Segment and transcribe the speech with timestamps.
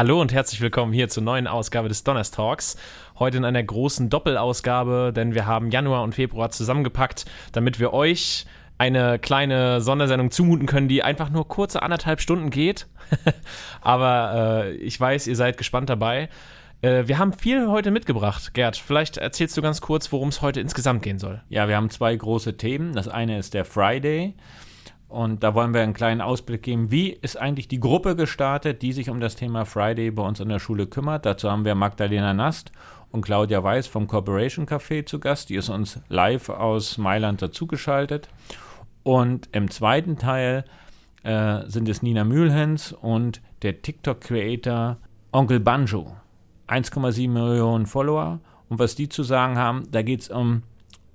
[0.00, 2.78] Hallo und herzlich willkommen hier zur neuen Ausgabe des Donnerstalks.
[3.18, 8.46] Heute in einer großen Doppelausgabe, denn wir haben Januar und Februar zusammengepackt, damit wir euch
[8.78, 12.86] eine kleine Sondersendung zumuten können, die einfach nur kurze anderthalb Stunden geht.
[13.82, 16.30] Aber äh, ich weiß, ihr seid gespannt dabei.
[16.80, 18.54] Äh, wir haben viel heute mitgebracht.
[18.54, 21.42] Gerd, vielleicht erzählst du ganz kurz, worum es heute insgesamt gehen soll.
[21.50, 22.94] Ja, wir haben zwei große Themen.
[22.94, 24.32] Das eine ist der Friday.
[25.10, 26.92] Und da wollen wir einen kleinen Ausblick geben.
[26.92, 30.48] Wie ist eigentlich die Gruppe gestartet, die sich um das Thema Friday bei uns an
[30.48, 31.26] der Schule kümmert?
[31.26, 32.70] Dazu haben wir Magdalena Nast
[33.10, 35.50] und Claudia Weiß vom Corporation Café zu Gast.
[35.50, 38.28] Die ist uns live aus Mailand dazugeschaltet.
[39.02, 40.64] Und im zweiten Teil
[41.24, 44.96] äh, sind es Nina Mühlhens und der TikTok-Creator
[45.32, 46.14] Onkel Banjo.
[46.68, 48.38] 1,7 Millionen Follower.
[48.68, 50.62] Und was die zu sagen haben, da geht es um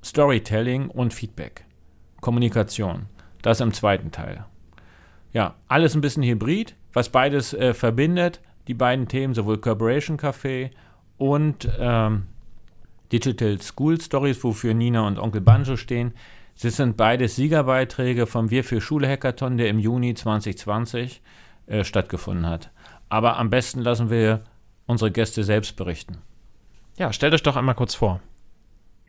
[0.04, 1.64] Storytelling und Feedback.
[2.20, 3.06] Kommunikation.
[3.46, 4.44] Das im zweiten Teil.
[5.32, 10.72] Ja, alles ein bisschen hybrid, was beides äh, verbindet, die beiden Themen, sowohl Corporation Café
[11.18, 12.24] und ähm,
[13.12, 16.16] Digital School Stories, wofür Nina und Onkel Banjo stehen.
[16.60, 21.22] Das sind beides Siegerbeiträge vom Wir für Schule Hackathon, der im Juni 2020
[21.68, 22.72] äh, stattgefunden hat.
[23.10, 24.44] Aber am besten lassen wir
[24.88, 26.18] unsere Gäste selbst berichten.
[26.98, 28.22] Ja, stellt euch doch einmal kurz vor.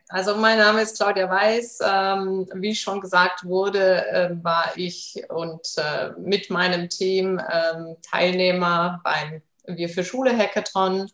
[0.09, 1.79] Also mein Name ist Claudia Weiß.
[1.83, 9.01] Ähm, wie schon gesagt wurde, äh, war ich und äh, mit meinem Team äh, Teilnehmer
[9.03, 11.11] beim Wir für Schule Hackathon.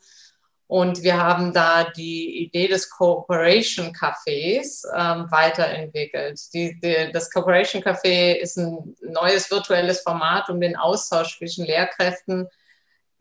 [0.68, 6.40] Und wir haben da die Idee des Cooperation Cafés ähm, weiterentwickelt.
[6.54, 12.48] Die, die, das Cooperation Café ist ein neues virtuelles Format, um den Austausch zwischen Lehrkräften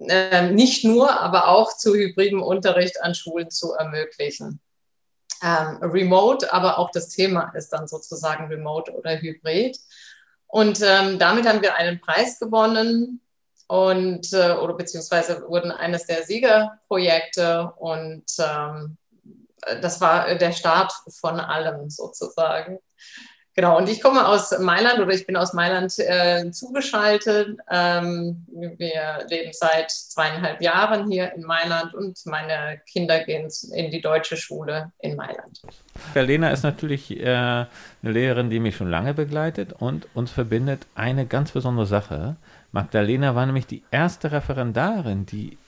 [0.00, 4.60] ähm, nicht nur, aber auch zu hybridem Unterricht an Schulen zu ermöglichen
[5.42, 9.78] ähm, remote, aber auch das Thema ist dann sozusagen remote oder hybrid.
[10.47, 13.20] Und ähm, damit haben wir einen Preis gewonnen
[13.66, 18.98] und äh, oder beziehungsweise wurden eines der Siegerprojekte und ähm,
[19.80, 22.78] das war der Start von allem sozusagen.
[23.55, 27.59] Genau, und ich komme aus Mailand oder ich bin aus Mailand äh, zugeschaltet.
[27.71, 28.47] Ähm,
[28.79, 34.39] wir leben seit zweieinhalb Jahren hier in Mailand und meine Kinder gehen in die deutsche
[34.39, 35.61] Schule in Mailand.
[36.15, 37.69] Lena ist natürlich äh, eine
[38.03, 42.37] Lehrerin, die mich schon lange begleitet und uns verbindet eine ganz besondere Sache.
[42.73, 45.59] Magdalena war nämlich die erste Referendarin, die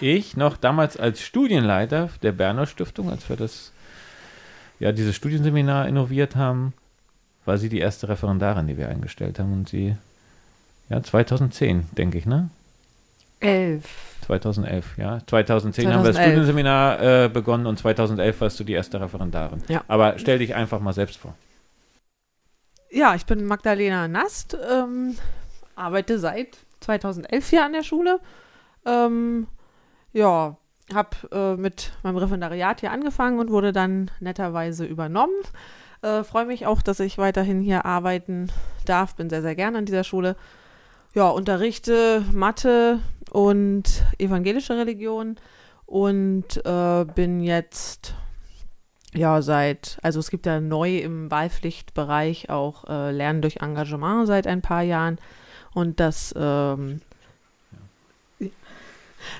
[0.00, 3.72] ich noch damals als Studienleiter der Berner Stiftung, als wir das
[4.78, 6.72] ja dieses Studienseminar innoviert haben,
[7.44, 9.52] war sie die erste Referendarin, die wir eingestellt haben.
[9.52, 9.96] Und sie,
[10.88, 12.50] ja, 2010, denke ich, ne?
[13.40, 13.84] 11.
[14.26, 15.20] 2011, ja.
[15.26, 15.94] 2010 2011.
[15.94, 19.62] haben wir das Studienseminar äh, begonnen und 2011 warst du die erste Referendarin.
[19.68, 19.82] Ja.
[19.88, 21.34] Aber stell dich einfach mal selbst vor.
[22.90, 25.16] Ja, ich bin Magdalena Nast, ähm,
[25.76, 28.20] arbeite seit 2011 hier an der Schule.
[28.84, 29.46] Ähm,
[30.12, 30.56] ja,
[30.92, 35.34] habe äh, mit meinem Referendariat hier angefangen und wurde dann netterweise übernommen.
[36.02, 38.50] Äh, Freue mich auch, dass ich weiterhin hier arbeiten
[38.84, 39.14] darf.
[39.16, 40.36] Bin sehr, sehr gerne an dieser Schule.
[41.14, 43.00] Ja, unterrichte Mathe
[43.30, 43.84] und
[44.18, 45.36] evangelische Religion
[45.86, 48.14] und äh, bin jetzt
[49.12, 54.46] ja seit, also es gibt ja neu im Wahlpflichtbereich auch äh, Lernen durch Engagement seit
[54.46, 55.18] ein paar Jahren
[55.74, 57.00] und das ähm,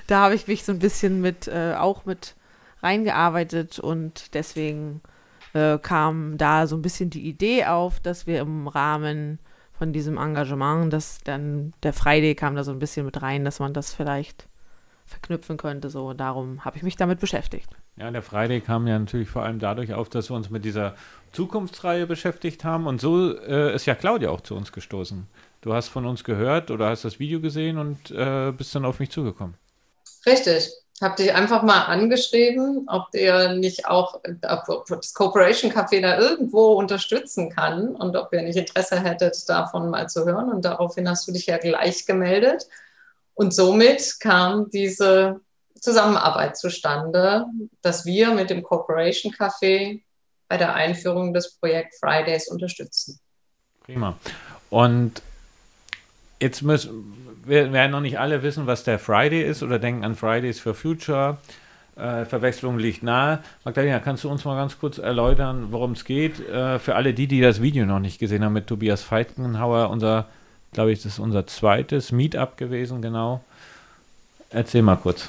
[0.07, 2.35] da habe ich mich so ein bisschen mit äh, auch mit
[2.83, 5.01] reingearbeitet und deswegen
[5.53, 9.39] äh, kam da so ein bisschen die Idee auf, dass wir im Rahmen
[9.73, 13.59] von diesem Engagement, dass dann der Friday kam da so ein bisschen mit rein, dass
[13.59, 14.47] man das vielleicht
[15.05, 15.89] verknüpfen könnte.
[15.89, 17.69] So, darum habe ich mich damit beschäftigt.
[17.97, 20.95] Ja, der Friday kam ja natürlich vor allem dadurch auf, dass wir uns mit dieser
[21.31, 22.87] Zukunftsreihe beschäftigt haben.
[22.87, 25.27] Und so äh, ist ja Claudia auch zu uns gestoßen.
[25.61, 28.99] Du hast von uns gehört oder hast das Video gesehen und äh, bist dann auf
[28.99, 29.55] mich zugekommen.
[30.25, 30.71] Richtig
[31.01, 37.49] habe dich einfach mal angeschrieben, ob der nicht auch das Corporation Café da irgendwo unterstützen
[37.49, 40.51] kann und ob ihr nicht Interesse hättet, davon mal zu hören.
[40.51, 42.67] Und daraufhin hast du dich ja gleich gemeldet.
[43.33, 45.39] Und somit kam diese
[45.79, 47.45] Zusammenarbeit zustande,
[47.81, 50.01] dass wir mit dem Corporation Café
[50.47, 53.19] bei der Einführung des Projekt Fridays unterstützen.
[53.83, 54.17] Prima.
[54.69, 55.21] Und
[56.41, 60.15] jetzt müssen wir werden noch nicht alle wissen, was der Friday ist oder denken an
[60.15, 61.37] Fridays for Future.
[61.95, 63.39] Äh, Verwechslung liegt nahe.
[63.65, 66.39] Magdalena, kannst du uns mal ganz kurz erläutern, worum es geht?
[66.47, 70.27] Äh, für alle die, die das Video noch nicht gesehen haben mit Tobias Feitgenhauer, unser,
[70.71, 73.41] glaube ich, das ist unser zweites Meetup gewesen, genau.
[74.49, 75.27] Erzähl mal kurz.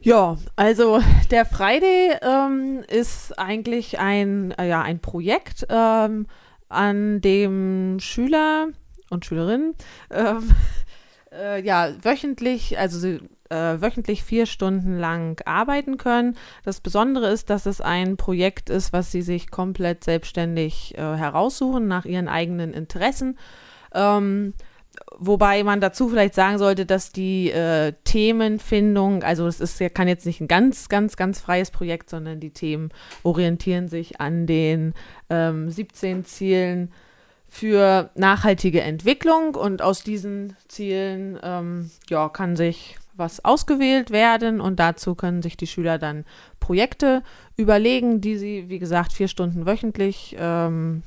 [0.00, 1.00] Ja, also
[1.30, 6.26] der Friday ähm, ist eigentlich ein, äh, ja, ein Projekt, ähm,
[6.68, 8.68] an dem Schüler
[9.10, 9.74] und Schülerinnen
[10.10, 10.50] ähm,
[11.32, 13.20] äh, ja, wöchentlich, also sie
[13.50, 16.36] äh, wöchentlich vier Stunden lang arbeiten können.
[16.64, 21.86] Das Besondere ist, dass es ein Projekt ist, was sie sich komplett selbstständig äh, heraussuchen
[21.86, 23.38] nach ihren eigenen Interessen.
[23.94, 24.54] Ähm,
[25.18, 30.08] wobei man dazu vielleicht sagen sollte, dass die äh, Themenfindung, also es ist ja kann
[30.08, 32.90] jetzt nicht ein ganz, ganz, ganz freies Projekt, sondern die Themen
[33.22, 34.94] orientieren sich an den
[35.30, 36.92] ähm, 17 Zielen
[37.48, 44.78] für nachhaltige Entwicklung und aus diesen Zielen ähm, ja, kann sich was ausgewählt werden und
[44.78, 46.24] dazu können sich die Schüler dann
[46.60, 47.22] Projekte
[47.56, 51.02] überlegen, die sie, wie gesagt, vier Stunden wöchentlich ähm,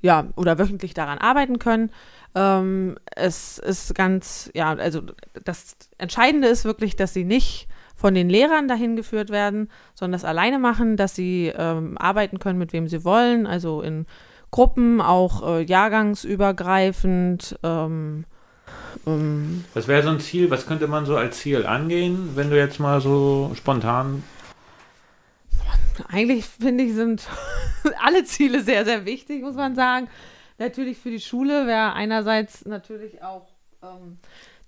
[0.00, 1.90] ja, oder wöchentlich daran arbeiten können.
[2.34, 5.02] Ähm, es ist ganz, ja, also
[5.44, 10.24] das Entscheidende ist wirklich, dass sie nicht von den Lehrern dahin geführt werden, sondern das
[10.24, 14.06] alleine machen, dass sie ähm, arbeiten können, mit wem sie wollen, also in
[14.56, 17.58] Gruppen, auch äh, jahrgangsübergreifend.
[17.62, 18.24] Ähm,
[19.06, 20.50] ähm, was wäre so ein Ziel?
[20.50, 24.24] Was könnte man so als Ziel angehen, wenn du jetzt mal so spontan.
[26.08, 27.28] Eigentlich finde ich, sind
[28.02, 30.08] alle Ziele sehr, sehr wichtig, muss man sagen.
[30.56, 33.48] Natürlich für die Schule wäre einerseits natürlich auch
[33.82, 34.16] ähm,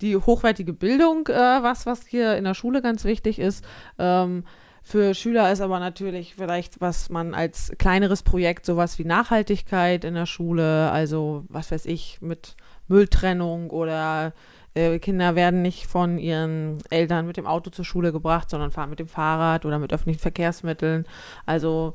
[0.03, 3.65] die hochwertige Bildung äh, was, was hier in der Schule ganz wichtig ist.
[3.99, 4.45] Ähm,
[4.83, 10.15] für Schüler ist aber natürlich vielleicht, was man als kleineres Projekt, sowas wie Nachhaltigkeit in
[10.15, 12.57] der Schule, also was weiß ich, mit
[12.89, 14.33] Mülltrennung oder
[14.75, 18.91] äh, Kinder werden nicht von ihren Eltern mit dem Auto zur Schule gebracht, sondern fahren
[18.91, 21.07] mit dem Fahrrad oder mit öffentlichen Verkehrsmitteln.
[21.45, 21.95] Also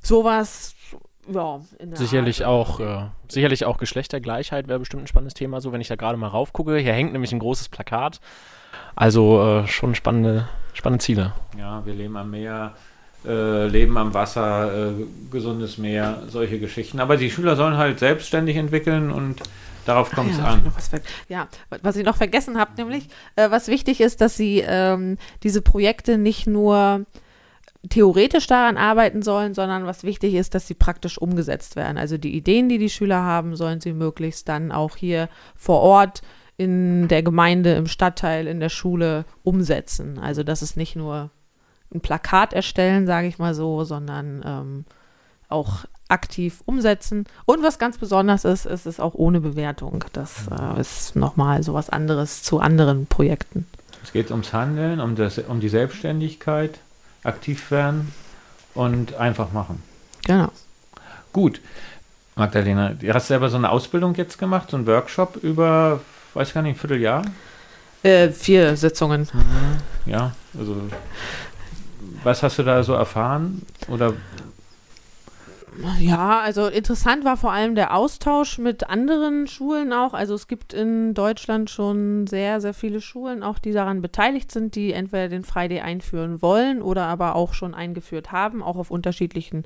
[0.00, 0.74] sowas
[1.32, 1.60] ja,
[1.92, 5.94] sicherlich auch, äh, sicherlich auch Geschlechtergleichheit wäre bestimmt ein spannendes Thema, so wenn ich da
[5.94, 6.76] gerade mal raufgucke.
[6.78, 8.20] Hier hängt nämlich ein großes Plakat.
[8.96, 11.32] Also äh, schon spannende, spannende Ziele.
[11.58, 12.72] Ja, wir leben am Meer,
[13.24, 14.92] äh, leben am Wasser, äh,
[15.30, 17.00] gesundes Meer, solche Geschichten.
[17.00, 19.42] Aber die Schüler sollen halt selbstständig entwickeln und
[19.86, 20.62] darauf kommt es ja, an.
[20.74, 20.90] Was
[21.28, 21.48] ja,
[21.82, 26.18] was ich noch vergessen habe, nämlich, äh, was wichtig ist, dass sie ähm, diese Projekte
[26.18, 27.06] nicht nur
[27.88, 31.98] theoretisch daran arbeiten sollen, sondern was wichtig ist, dass sie praktisch umgesetzt werden.
[31.98, 36.22] Also die Ideen, die die Schüler haben, sollen sie möglichst dann auch hier vor Ort
[36.56, 40.18] in der Gemeinde, im Stadtteil, in der Schule umsetzen.
[40.18, 41.30] Also das ist nicht nur
[41.94, 44.84] ein Plakat erstellen, sage ich mal so, sondern ähm,
[45.48, 47.24] auch aktiv umsetzen.
[47.46, 50.04] Und was ganz besonders ist, ist es auch ohne Bewertung.
[50.12, 53.66] Das äh, ist nochmal so was anderes zu anderen Projekten.
[54.02, 56.80] Es geht ums Handeln, um, das, um die Selbstständigkeit,
[57.22, 58.12] aktiv werden
[58.74, 59.82] und einfach machen.
[60.24, 60.50] Genau.
[61.32, 61.60] Gut.
[62.34, 66.00] Magdalena, du hast selber so eine Ausbildung jetzt gemacht, so einen Workshop über
[66.34, 67.22] weiß gar nicht, ein Vierteljahr?
[68.02, 69.28] Äh, vier Sitzungen.
[69.32, 70.10] Mhm.
[70.10, 70.76] Ja, also
[72.24, 73.62] was hast du da so erfahren?
[73.88, 74.14] Oder
[75.98, 80.12] ja, also interessant war vor allem der Austausch mit anderen Schulen auch.
[80.12, 84.74] Also es gibt in Deutschland schon sehr, sehr viele Schulen, auch die daran beteiligt sind,
[84.74, 89.64] die entweder den Friday einführen wollen oder aber auch schon eingeführt haben, auch auf unterschiedlichen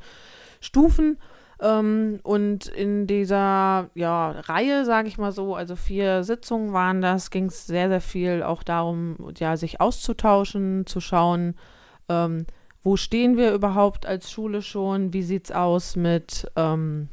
[0.60, 1.18] Stufen.
[1.60, 7.30] Ähm, und in dieser ja, Reihe, sage ich mal so, also vier Sitzungen waren das,
[7.30, 11.54] ging es sehr, sehr viel auch darum, ja, sich auszutauschen, zu schauen,
[12.08, 12.46] ähm,
[12.82, 17.08] wo stehen wir überhaupt als Schule schon, wie sieht es aus mit ähm,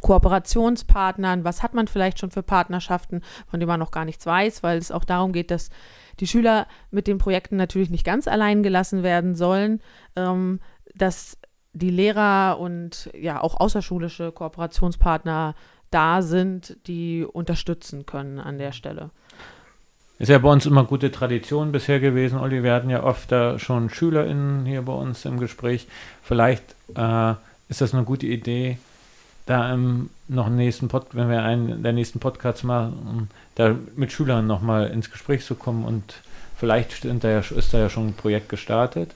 [0.00, 4.62] Kooperationspartnern, was hat man vielleicht schon für Partnerschaften, von denen man noch gar nichts weiß,
[4.62, 5.68] weil es auch darum geht, dass
[6.20, 9.82] die Schüler mit den Projekten natürlich nicht ganz allein gelassen werden sollen,
[10.16, 10.60] ähm,
[10.94, 11.38] dass
[11.72, 15.54] die Lehrer und ja auch außerschulische Kooperationspartner
[15.90, 19.10] da sind, die unterstützen können an der Stelle.
[20.18, 22.62] Ist ja bei uns immer gute Tradition bisher gewesen, Olli.
[22.62, 25.86] Wir hatten ja oft da schon SchülerInnen hier bei uns im Gespräch.
[26.22, 26.62] Vielleicht
[26.94, 27.34] äh,
[27.68, 28.78] ist das eine gute Idee,
[29.46, 34.46] da im noch nächsten Pod wenn wir einen der nächsten Podcasts machen, da mit Schülern
[34.46, 36.20] nochmal ins Gespräch zu kommen und
[36.56, 39.12] vielleicht da ja, ist da ja schon ein Projekt gestartet.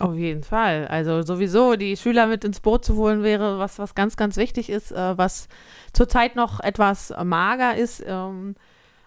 [0.00, 0.86] Auf jeden Fall.
[0.88, 4.70] Also sowieso die Schüler mit ins Boot zu holen wäre was, was ganz, ganz wichtig
[4.70, 5.48] ist, äh, was
[5.92, 8.02] zurzeit noch etwas mager ist.
[8.06, 8.54] Ähm,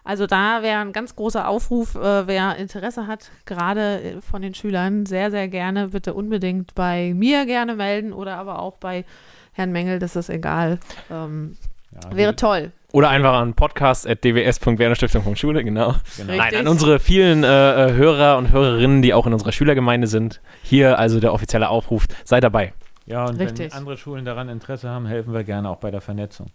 [0.04, 4.54] also da wäre ein ganz großer Aufruf, äh, wer Interesse hat, gerade äh, von den
[4.54, 9.06] Schülern, sehr, sehr gerne bitte unbedingt bei mir gerne melden oder aber auch bei
[9.54, 10.80] Herrn Mengel, das ist egal.
[11.10, 11.56] Ähm,
[11.92, 12.72] ja, wäre toll.
[12.94, 15.96] Oder einfach an podcast.dws.wernerstiftung.schule, genau.
[16.16, 16.36] genau.
[16.36, 20.42] Nein, an unsere vielen äh, äh, Hörer und Hörerinnen, die auch in unserer Schülergemeinde sind.
[20.62, 22.72] Hier also der offizielle Aufruf, sei dabei.
[23.08, 23.72] Ja, und Richtig.
[23.72, 26.52] wenn andere Schulen daran Interesse haben, helfen wir gerne auch bei der Vernetzung.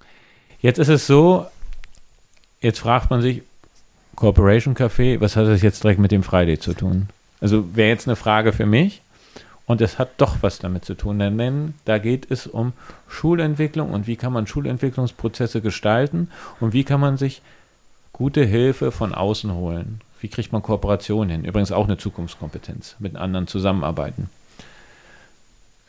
[0.60, 1.44] Jetzt ist es so,
[2.60, 3.42] jetzt fragt man sich,
[4.14, 7.08] Corporation Café, was hat das jetzt direkt mit dem Friday zu tun?
[7.40, 9.02] Also wäre jetzt eine Frage für mich.
[9.68, 12.72] Und es hat doch was damit zu tun, denn da geht es um
[13.06, 17.42] Schulentwicklung und wie kann man Schulentwicklungsprozesse gestalten und wie kann man sich
[18.14, 20.00] gute Hilfe von außen holen?
[20.20, 21.44] Wie kriegt man Kooperation hin?
[21.44, 24.30] Übrigens auch eine Zukunftskompetenz, mit anderen zusammenarbeiten.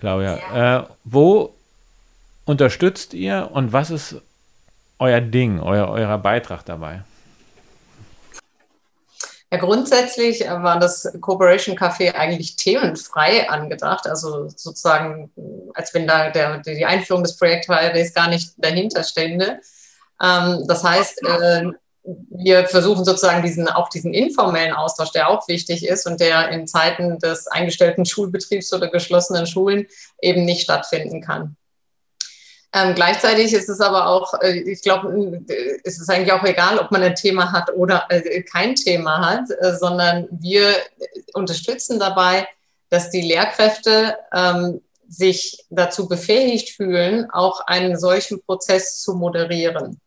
[0.01, 1.55] Claudia, äh, wo
[2.43, 4.21] unterstützt ihr und was ist
[4.99, 7.03] euer Ding, euer, euer Beitrag dabei?
[9.51, 15.31] Ja, grundsätzlich war das Corporation Café eigentlich themenfrei angedacht, also sozusagen,
[15.73, 19.59] als wenn da der, die Einführung des Projektteils gar nicht dahinter stände.
[20.21, 21.63] Ähm, das heißt, äh,
[22.29, 26.67] wir versuchen sozusagen diesen, auch diesen informellen Austausch, der auch wichtig ist und der in
[26.67, 29.87] Zeiten des eingestellten Schulbetriebs oder geschlossenen Schulen
[30.21, 31.55] eben nicht stattfinden kann.
[32.71, 36.77] Ähm, gleichzeitig ist es aber auch, äh, ich glaube, äh, es ist eigentlich auch egal,
[36.77, 40.75] ob man ein Thema hat oder äh, kein Thema hat, äh, sondern wir
[41.33, 42.47] unterstützen dabei,
[42.89, 49.99] dass die Lehrkräfte ähm, sich dazu befähigt fühlen, auch einen solchen Prozess zu moderieren.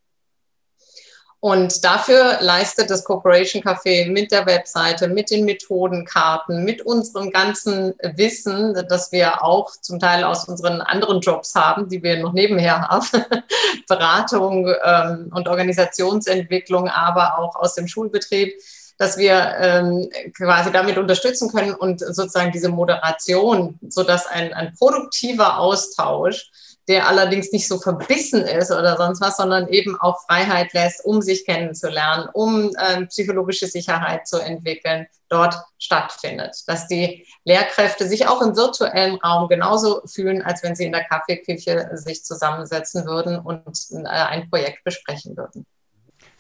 [1.45, 7.95] Und dafür leistet das Corporation Café mit der Webseite, mit den Methodenkarten, mit unserem ganzen
[8.15, 12.83] Wissen, das wir auch zum Teil aus unseren anderen Jobs haben, die wir noch nebenher
[12.83, 13.05] haben,
[13.89, 18.55] Beratung ähm, und Organisationsentwicklung, aber auch aus dem Schulbetrieb,
[18.99, 25.59] dass wir ähm, quasi damit unterstützen können und sozusagen diese Moderation, sodass ein, ein produktiver
[25.59, 26.53] Austausch
[26.89, 31.23] der allerdings nicht so verbissen ist oder sonst was, sondern eben auch Freiheit lässt, um
[31.23, 36.57] sich kennenzulernen, um ähm, psychologische Sicherheit zu entwickeln, dort stattfindet.
[36.67, 41.05] Dass die Lehrkräfte sich auch im virtuellen Raum genauso fühlen, als wenn sie in der
[41.05, 45.65] Kaffeeküche sich zusammensetzen würden und äh, ein Projekt besprechen würden.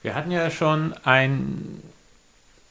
[0.02, 1.80] Wir hatten ja schon ein,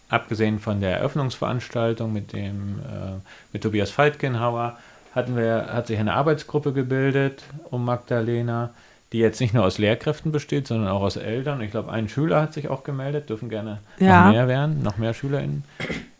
[0.09, 3.19] abgesehen von der Eröffnungsveranstaltung mit dem äh,
[3.53, 4.77] mit Tobias Faltgenhauer,
[5.13, 8.73] hatten wir, hat sich eine Arbeitsgruppe gebildet um Magdalena,
[9.11, 11.61] die jetzt nicht nur aus Lehrkräften besteht, sondern auch aus Eltern.
[11.61, 14.25] Ich glaube, ein Schüler hat sich auch gemeldet, dürfen gerne ja.
[14.25, 15.65] noch mehr werden, noch mehr SchülerInnen.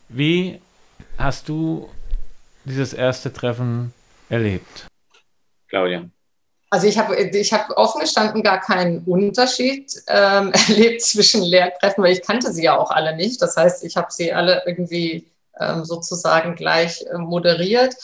[0.10, 0.60] Wie
[1.18, 1.90] hast du
[2.66, 3.94] dieses erste Treffen
[4.30, 4.88] erlebt?
[5.70, 6.04] Claudia.
[6.70, 12.14] Also ich habe ich hab offen gestanden gar keinen Unterschied ähm, erlebt zwischen Lehrkräften, weil
[12.14, 13.42] ich kannte sie ja auch alle nicht.
[13.42, 15.28] Das heißt, ich habe sie alle irgendwie
[15.60, 17.96] ähm, sozusagen gleich äh, moderiert.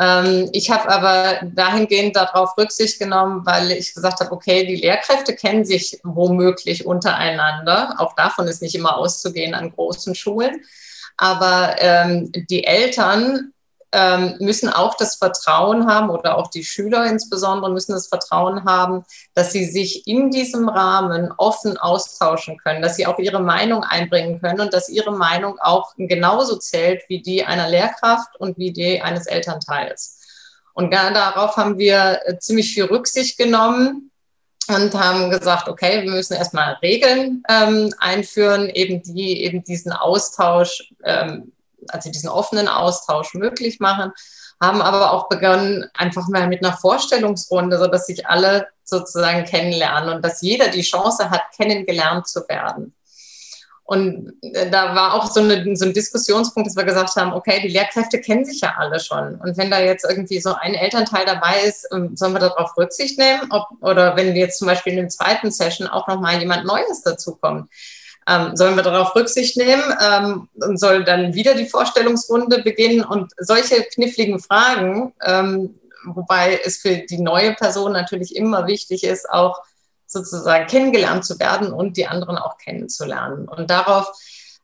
[0.00, 5.34] Ähm, ich habe aber dahingehend darauf Rücksicht genommen, weil ich gesagt habe, okay, die Lehrkräfte
[5.34, 7.96] kennen sich womöglich untereinander.
[7.98, 10.62] Auch davon ist nicht immer auszugehen an großen Schulen.
[11.16, 13.52] Aber ähm, die Eltern
[13.92, 19.04] ähm, müssen auch das Vertrauen haben oder auch die Schüler insbesondere müssen das Vertrauen haben,
[19.34, 24.40] dass sie sich in diesem Rahmen offen austauschen können, dass sie auch ihre Meinung einbringen
[24.40, 29.02] können und dass ihre Meinung auch genauso zählt wie die einer Lehrkraft und wie die
[29.02, 30.18] eines Elternteils.
[30.74, 34.10] Und darauf haben wir äh, ziemlich viel Rücksicht genommen
[34.68, 40.92] und haben gesagt, okay, wir müssen erstmal Regeln ähm, einführen, eben die eben diesen Austausch
[41.04, 41.52] ähm,
[41.88, 44.12] also diesen offenen Austausch möglich machen,
[44.60, 50.24] haben aber auch begonnen, einfach mal mit einer Vorstellungsrunde, sodass sich alle sozusagen kennenlernen und
[50.24, 52.94] dass jeder die Chance hat, kennengelernt zu werden.
[53.84, 57.60] Und äh, da war auch so, eine, so ein Diskussionspunkt, dass wir gesagt haben, okay,
[57.60, 59.34] die Lehrkräfte kennen sich ja alle schon.
[59.34, 63.18] Und wenn da jetzt irgendwie so ein Elternteil dabei ist, ähm, sollen wir darauf Rücksicht
[63.18, 63.48] nehmen?
[63.50, 67.68] Ob, oder wenn jetzt zum Beispiel in dem zweiten Session auch nochmal jemand Neues dazukommt
[68.28, 73.32] ähm, sollen wir darauf Rücksicht nehmen ähm, und soll dann wieder die Vorstellungsrunde beginnen und
[73.38, 79.60] solche kniffligen Fragen, ähm, wobei es für die neue Person natürlich immer wichtig ist, auch
[80.06, 83.48] sozusagen kennengelernt zu werden und die anderen auch kennenzulernen.
[83.48, 84.12] Und darauf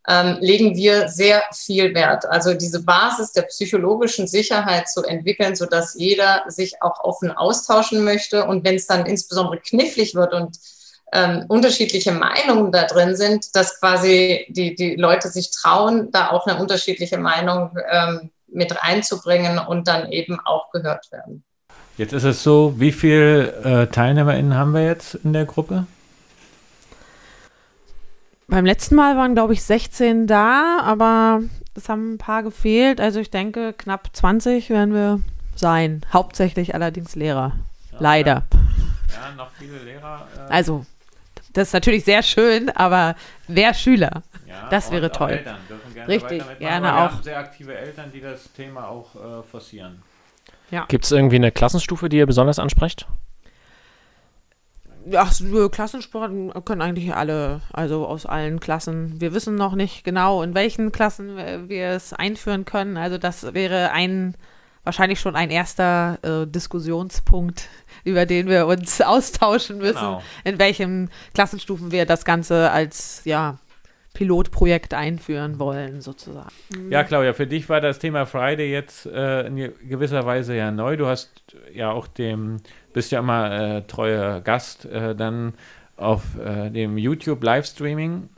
[0.07, 2.27] ähm, legen wir sehr viel Wert.
[2.27, 8.45] Also diese Basis der psychologischen Sicherheit zu entwickeln, sodass jeder sich auch offen austauschen möchte.
[8.45, 10.59] Und wenn es dann insbesondere knifflig wird und
[11.12, 16.47] ähm, unterschiedliche Meinungen da drin sind, dass quasi die, die Leute sich trauen, da auch
[16.47, 21.45] eine unterschiedliche Meinung ähm, mit reinzubringen und dann eben auch gehört werden.
[21.97, 25.87] Jetzt ist es so, wie viele äh, TeilnehmerInnen haben wir jetzt in der Gruppe?
[28.47, 31.43] Beim letzten Mal waren, glaube ich, 16 da, aber
[31.75, 33.00] es haben ein paar gefehlt.
[33.00, 35.21] Also ich denke, knapp 20 werden wir
[35.55, 36.03] sein.
[36.12, 37.53] Hauptsächlich allerdings Lehrer.
[37.93, 38.47] Ja, Leider.
[39.12, 40.27] Ja, noch viele Lehrer.
[40.37, 40.87] Äh also
[41.52, 43.14] das ist natürlich sehr schön, aber
[43.47, 44.23] wer Schüler?
[44.47, 45.31] Ja, das wäre toll.
[45.31, 47.12] Eltern dürfen gerne Richtig, gerne wir auch.
[47.12, 50.02] Haben sehr aktive Eltern, die das Thema auch äh, forcieren.
[50.71, 50.85] Ja.
[50.88, 53.07] Gibt es irgendwie eine Klassenstufe, die ihr besonders ansprecht?
[55.07, 55.26] Ja,
[55.71, 56.33] Klassensport
[56.67, 59.19] können eigentlich alle, also aus allen Klassen.
[59.21, 61.38] Wir wissen noch nicht genau, in welchen Klassen
[61.69, 62.99] wir es einführen können.
[62.99, 64.35] Also das wäre ein
[64.88, 67.69] wahrscheinlich schon ein erster äh, Diskussionspunkt,
[68.09, 70.23] über den wir uns austauschen müssen, Genau.
[70.45, 73.59] in welchen Klassenstufen wir das Ganze als ja,
[74.15, 76.49] Pilotprojekt einführen wollen, sozusagen.
[76.91, 80.71] Ja, Claudia, für dich war das Thema Friday jetzt äh, in ge- gewisser Weise ja
[80.73, 80.97] neu.
[80.97, 81.31] Du hast
[81.73, 82.57] ja auch dem,
[82.93, 85.55] bist ja immer äh, treuer Gast äh, dann
[85.97, 88.29] auf äh, dem YouTube Livestreaming.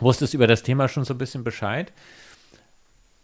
[0.00, 1.92] Wusstest über das Thema schon so ein bisschen Bescheid.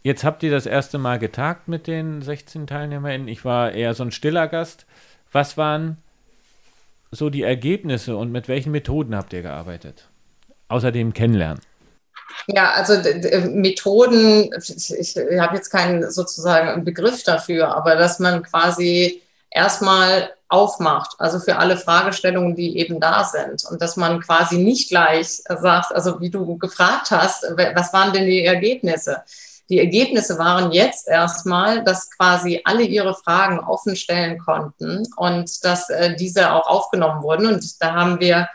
[0.02, 3.28] Jetzt habt ihr das erste Mal getagt mit den 16 TeilnehmerInnen.
[3.28, 4.86] Ich war eher so ein stiller Gast.
[5.32, 5.98] Was waren
[7.10, 10.08] so die Ergebnisse und mit welchen Methoden habt ihr gearbeitet?
[10.68, 11.60] Außerdem kennenlernen.
[12.46, 12.94] Ja, also
[13.50, 21.14] Methoden, ich, ich habe jetzt keinen sozusagen Begriff dafür, aber dass man quasi erstmal aufmacht,
[21.18, 25.94] also für alle Fragestellungen, die eben da sind und dass man quasi nicht gleich sagt,
[25.94, 27.44] also wie du gefragt hast,
[27.74, 29.22] was waren denn die Ergebnisse?
[29.68, 35.90] Die Ergebnisse waren jetzt erstmal, dass quasi alle ihre Fragen offen stellen konnten und dass
[35.90, 37.46] äh, diese auch aufgenommen wurden.
[37.46, 38.48] Und da haben wir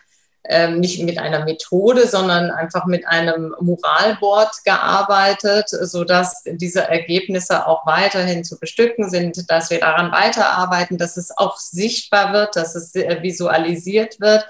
[0.45, 7.85] ähm, nicht mit einer Methode, sondern einfach mit einem Moralboard gearbeitet, sodass diese Ergebnisse auch
[7.85, 12.93] weiterhin zu bestücken sind, dass wir daran weiterarbeiten, dass es auch sichtbar wird, dass es
[12.95, 14.45] äh, visualisiert wird.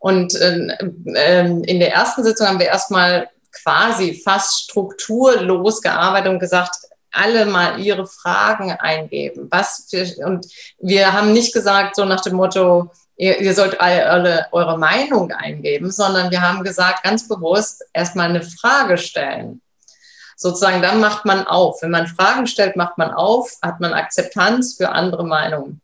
[0.00, 6.76] Und ähm, in der ersten Sitzung haben wir erstmal quasi fast strukturlos gearbeitet und gesagt,
[7.10, 9.48] alle mal ihre Fragen eingeben.
[9.50, 10.46] Was für, und
[10.78, 15.32] wir haben nicht gesagt, so nach dem Motto, ihr, ihr sollt alle, alle eure Meinung
[15.32, 19.60] eingeben, sondern wir haben gesagt, ganz bewusst erstmal eine Frage stellen.
[20.36, 21.82] Sozusagen, dann macht man auf.
[21.82, 25.80] Wenn man Fragen stellt, macht man auf, hat man Akzeptanz für andere Meinungen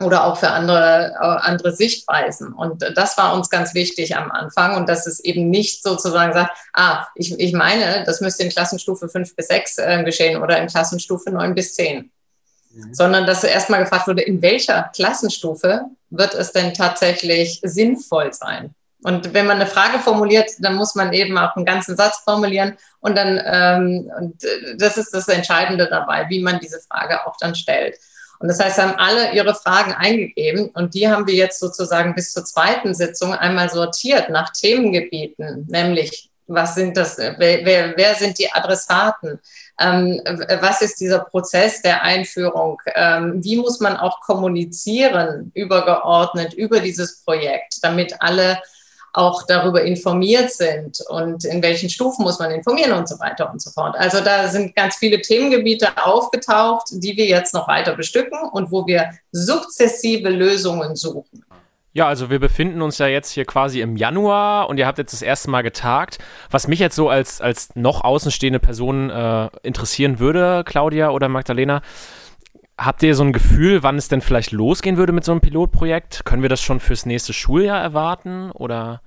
[0.00, 2.52] oder auch für andere, äh, andere Sichtweisen.
[2.52, 6.56] Und das war uns ganz wichtig am Anfang und dass es eben nicht sozusagen sagt,
[6.72, 10.68] ah, ich, ich meine, das müsste in Klassenstufe 5 bis 6 äh, geschehen oder in
[10.68, 12.10] Klassenstufe 9 bis 10
[12.92, 18.74] sondern dass erstmal gefragt wurde, in welcher Klassenstufe wird es denn tatsächlich sinnvoll sein?
[19.02, 22.76] Und wenn man eine Frage formuliert, dann muss man eben auch einen ganzen Satz formulieren
[23.00, 27.36] und dann, ähm, und äh, das ist das Entscheidende dabei, wie man diese Frage auch
[27.40, 27.96] dann stellt.
[28.40, 32.32] Und das heißt, haben alle ihre Fragen eingegeben und die haben wir jetzt sozusagen bis
[32.32, 38.38] zur zweiten Sitzung einmal sortiert nach Themengebieten, nämlich was sind das, wer, wer, wer sind
[38.38, 39.38] die Adressaten?
[39.78, 40.20] Ähm,
[40.60, 42.78] was ist dieser Prozess der Einführung?
[42.94, 48.60] Ähm, wie muss man auch kommunizieren, übergeordnet über dieses Projekt, damit alle
[49.12, 53.60] auch darüber informiert sind und in welchen Stufen muss man informieren und so weiter und
[53.60, 53.96] so fort.
[53.98, 58.86] Also da sind ganz viele Themengebiete aufgetaucht, die wir jetzt noch weiter bestücken und wo
[58.86, 61.44] wir sukzessive Lösungen suchen.
[61.92, 65.12] Ja, also wir befinden uns ja jetzt hier quasi im Januar und ihr habt jetzt
[65.12, 66.18] das erste Mal getagt.
[66.48, 71.82] Was mich jetzt so als, als noch außenstehende Person äh, interessieren würde, Claudia oder Magdalena,
[72.80, 76.24] habt ihr so ein Gefühl, wann es denn vielleicht losgehen würde mit so einem Pilotprojekt?
[76.24, 79.02] Können wir das schon fürs nächste Schuljahr erwarten oder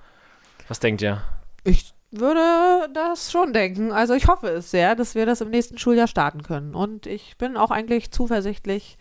[0.68, 1.22] was denkt ihr?
[1.64, 3.90] Ich würde das schon denken.
[3.90, 6.74] Also ich hoffe es sehr, dass wir das im nächsten Schuljahr starten können.
[6.74, 8.96] Und ich bin auch eigentlich zuversichtlich.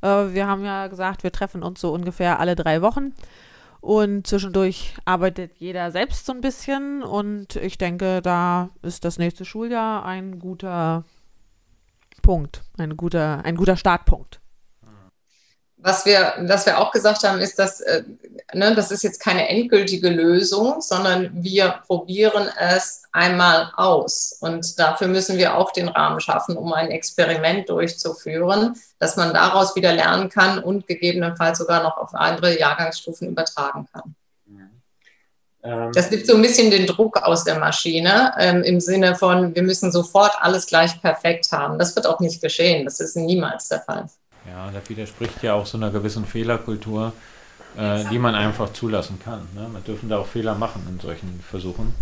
[0.00, 3.14] Äh, wir haben ja gesagt, wir treffen uns so ungefähr alle drei Wochen.
[3.80, 7.02] Und zwischendurch arbeitet jeder selbst so ein bisschen.
[7.02, 11.04] Und ich denke, da ist das nächste Schuljahr ein guter
[12.32, 14.40] Punkt, ein guter, ein guter Startpunkt.
[15.76, 18.04] Was wir, was wir auch gesagt haben, ist, dass äh,
[18.54, 24.38] ne, das ist jetzt keine endgültige Lösung, sondern wir probieren es einmal aus.
[24.40, 29.76] Und dafür müssen wir auch den Rahmen schaffen, um ein Experiment durchzuführen, dass man daraus
[29.76, 34.14] wieder lernen kann und gegebenenfalls sogar noch auf andere Jahrgangsstufen übertragen kann.
[35.62, 39.62] Das nimmt so ein bisschen den Druck aus der Maschine ähm, im Sinne von, wir
[39.62, 41.78] müssen sofort alles gleich perfekt haben.
[41.78, 42.84] Das wird auch nicht geschehen.
[42.84, 44.06] Das ist niemals der Fall.
[44.50, 47.12] Ja, das widerspricht ja auch so einer gewissen Fehlerkultur,
[47.76, 49.46] äh, die man einfach zulassen kann.
[49.54, 49.68] Ne?
[49.72, 51.94] Man dürfen da auch Fehler machen in solchen Versuchen.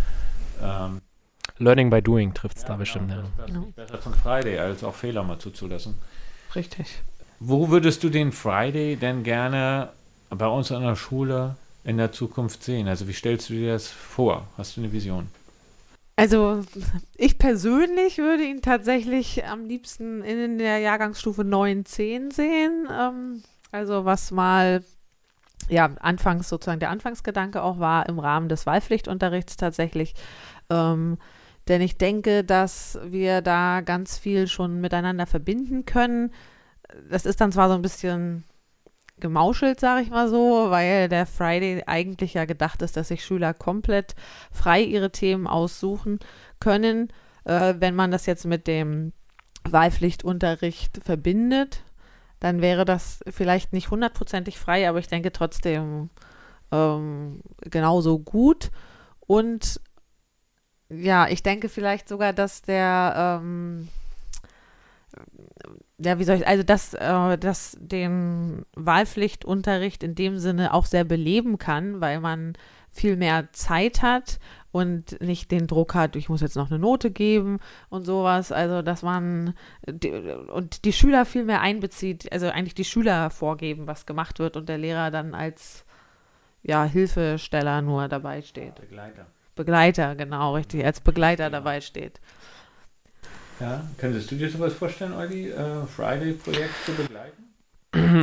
[0.62, 1.03] Ähm,
[1.59, 3.11] Learning by doing trifft es ja, da genau, bestimmt.
[3.11, 3.16] Ja.
[3.16, 5.96] Das ist besser- besser zum Friday, als auch Fehler mal zuzulassen.
[6.55, 7.03] Richtig.
[7.38, 9.90] Wo würdest du den Friday denn gerne
[10.31, 12.88] bei uns an der Schule in der Zukunft sehen?
[12.88, 14.46] Also wie stellst du dir das vor?
[14.56, 15.28] Hast du eine Vision?
[16.16, 16.62] Also
[17.16, 22.86] ich persönlich würde ihn tatsächlich am liebsten in der Jahrgangsstufe 9, 10 sehen.
[22.92, 24.84] Ähm, also was mal
[25.70, 30.14] ja anfangs sozusagen der Anfangsgedanke auch war im Rahmen des Wahlpflichtunterrichts tatsächlich.
[30.68, 31.16] Ähm,
[31.68, 36.32] denn ich denke, dass wir da ganz viel schon miteinander verbinden können.
[37.08, 38.44] Das ist dann zwar so ein bisschen
[39.20, 43.54] gemauschelt, sage ich mal so, weil der Friday eigentlich ja gedacht ist, dass sich Schüler
[43.54, 44.14] komplett
[44.50, 46.18] frei ihre Themen aussuchen
[46.59, 47.09] können,
[47.44, 49.12] äh, wenn man das jetzt mit dem
[49.68, 51.83] Wahlpflichtunterricht verbindet.
[52.40, 56.09] dann wäre das vielleicht nicht hundertprozentig frei, aber ich denke trotzdem
[56.72, 58.70] ähm, genauso gut.
[59.20, 59.80] Und
[60.88, 63.88] ja, ich denke vielleicht sogar, dass der, ähm,
[66.02, 71.04] ja, wie soll ich, also dass, äh, dass den Wahlpflichtunterricht in dem Sinne auch sehr
[71.04, 72.54] beleben kann, weil man
[72.90, 74.38] viel mehr Zeit hat
[74.72, 77.58] und nicht den Druck hat, ich muss jetzt noch eine Note geben
[77.88, 78.52] und sowas.
[78.52, 79.54] Also, dass man
[79.86, 84.56] die, und die Schüler viel mehr einbezieht, also eigentlich die Schüler vorgeben, was gemacht wird
[84.56, 85.84] und der Lehrer dann als
[86.62, 88.76] ja, Hilfesteller nur dabei steht.
[88.76, 89.26] Begleiter.
[89.56, 91.50] Begleiter, genau, richtig, als Begleiter ja.
[91.50, 92.20] dabei steht.
[93.61, 97.44] Ja, könntest du dir sowas vorstellen, Olli, äh, Friday-Projekt zu begleiten?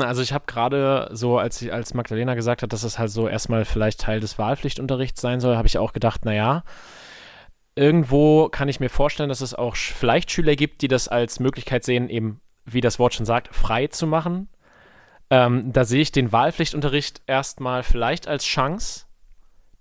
[0.01, 3.27] Also ich habe gerade so, als, ich, als Magdalena gesagt hat, dass es halt so
[3.27, 6.63] erstmal vielleicht Teil des Wahlpflichtunterrichts sein soll, habe ich auch gedacht, naja,
[7.75, 11.83] irgendwo kann ich mir vorstellen, dass es auch vielleicht Schüler gibt, die das als Möglichkeit
[11.83, 14.47] sehen, eben, wie das Wort schon sagt, frei zu machen.
[15.29, 19.05] Ähm, da sehe ich den Wahlpflichtunterricht erstmal vielleicht als Chance,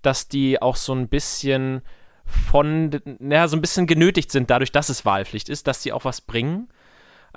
[0.01, 1.81] dass die auch so ein bisschen
[2.27, 6.05] von, naja, so ein bisschen genötigt sind, dadurch, dass es Wahlpflicht ist, dass sie auch
[6.05, 6.67] was bringen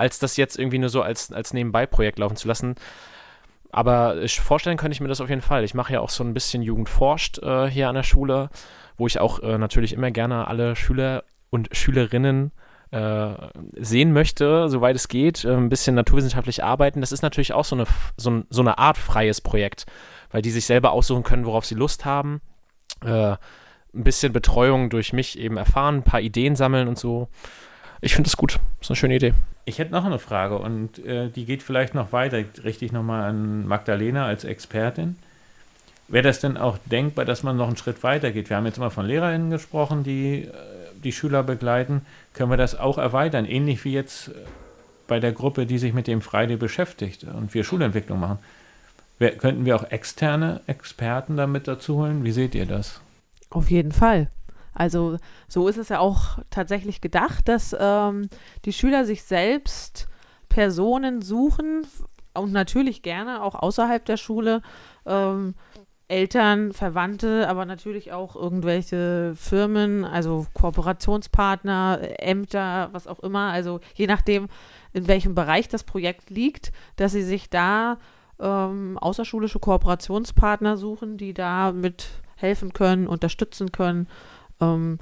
[0.01, 2.75] als das jetzt irgendwie nur so als, als Nebenbei-Projekt laufen zu lassen.
[3.71, 5.63] Aber ich, vorstellen könnte ich mir das auf jeden Fall.
[5.63, 8.51] Ich mache ja auch so ein bisschen Jugend forscht äh, hier an der Schule,
[8.97, 12.51] wo ich auch äh, natürlich immer gerne alle Schüler und Schülerinnen
[12.91, 13.31] äh,
[13.79, 17.01] sehen möchte, soweit es geht, äh, ein bisschen naturwissenschaftlich arbeiten.
[17.01, 17.85] Das ist natürlich auch so eine,
[18.17, 19.87] so, so, eine Art freies Projekt,
[20.33, 22.41] weil die sich selber aussuchen können, worauf sie Lust haben.
[23.95, 27.29] Ein bisschen Betreuung durch mich eben erfahren, ein paar Ideen sammeln und so.
[28.01, 28.55] Ich finde das gut.
[28.79, 29.35] Das ist eine schöne Idee.
[29.65, 33.67] Ich hätte noch eine Frage und äh, die geht vielleicht noch weiter, richtig nochmal an
[33.67, 35.17] Magdalena als Expertin.
[36.09, 38.51] Wäre das denn auch denkbar, dass man noch einen Schritt weiter geht?
[38.51, 40.53] Wir haben jetzt immer von LehrerInnen gesprochen, die äh,
[41.05, 42.03] die Schüler begleiten.
[42.35, 43.45] Können wir das auch erweitern?
[43.45, 44.33] Ähnlich wie jetzt äh,
[45.07, 48.39] bei der Gruppe, die sich mit dem Friday beschäftigt und wir Schulentwicklung machen.
[49.19, 52.25] Wer, könnten wir auch externe Experten damit dazu holen?
[52.25, 53.01] Wie seht ihr das?
[53.51, 54.31] Auf jeden Fall.
[54.73, 55.17] Also
[55.49, 58.29] so ist es ja auch tatsächlich gedacht, dass ähm,
[58.65, 60.07] die Schüler sich selbst
[60.49, 61.87] Personen suchen
[62.35, 64.63] und natürlich gerne auch außerhalb der Schule.
[65.05, 65.55] Ähm,
[66.11, 73.53] Eltern, Verwandte, aber natürlich auch irgendwelche Firmen, also Kooperationspartner, Ämter, was auch immer.
[73.53, 74.49] Also je nachdem,
[74.93, 77.99] in welchem Bereich das Projekt liegt, dass sie sich da
[78.41, 82.09] ähm, außerschulische Kooperationspartner suchen, die da mit
[82.41, 84.09] helfen können, unterstützen können.
[84.61, 84.99] Ähm,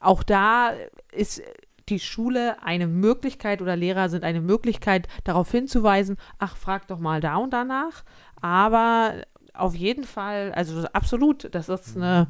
[0.00, 0.72] auch da
[1.12, 1.42] ist
[1.88, 7.20] die Schule eine Möglichkeit oder Lehrer sind eine Möglichkeit, darauf hinzuweisen, ach, frag doch mal
[7.20, 8.04] da und danach.
[8.40, 9.14] Aber
[9.52, 12.28] auf jeden Fall, also absolut, das ist eine,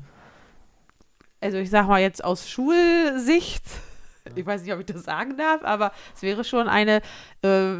[1.40, 3.64] also ich sag mal jetzt aus Schulsicht,
[4.34, 7.02] ich weiß nicht, ob ich das sagen darf, aber es wäre schon eine,
[7.42, 7.74] äh,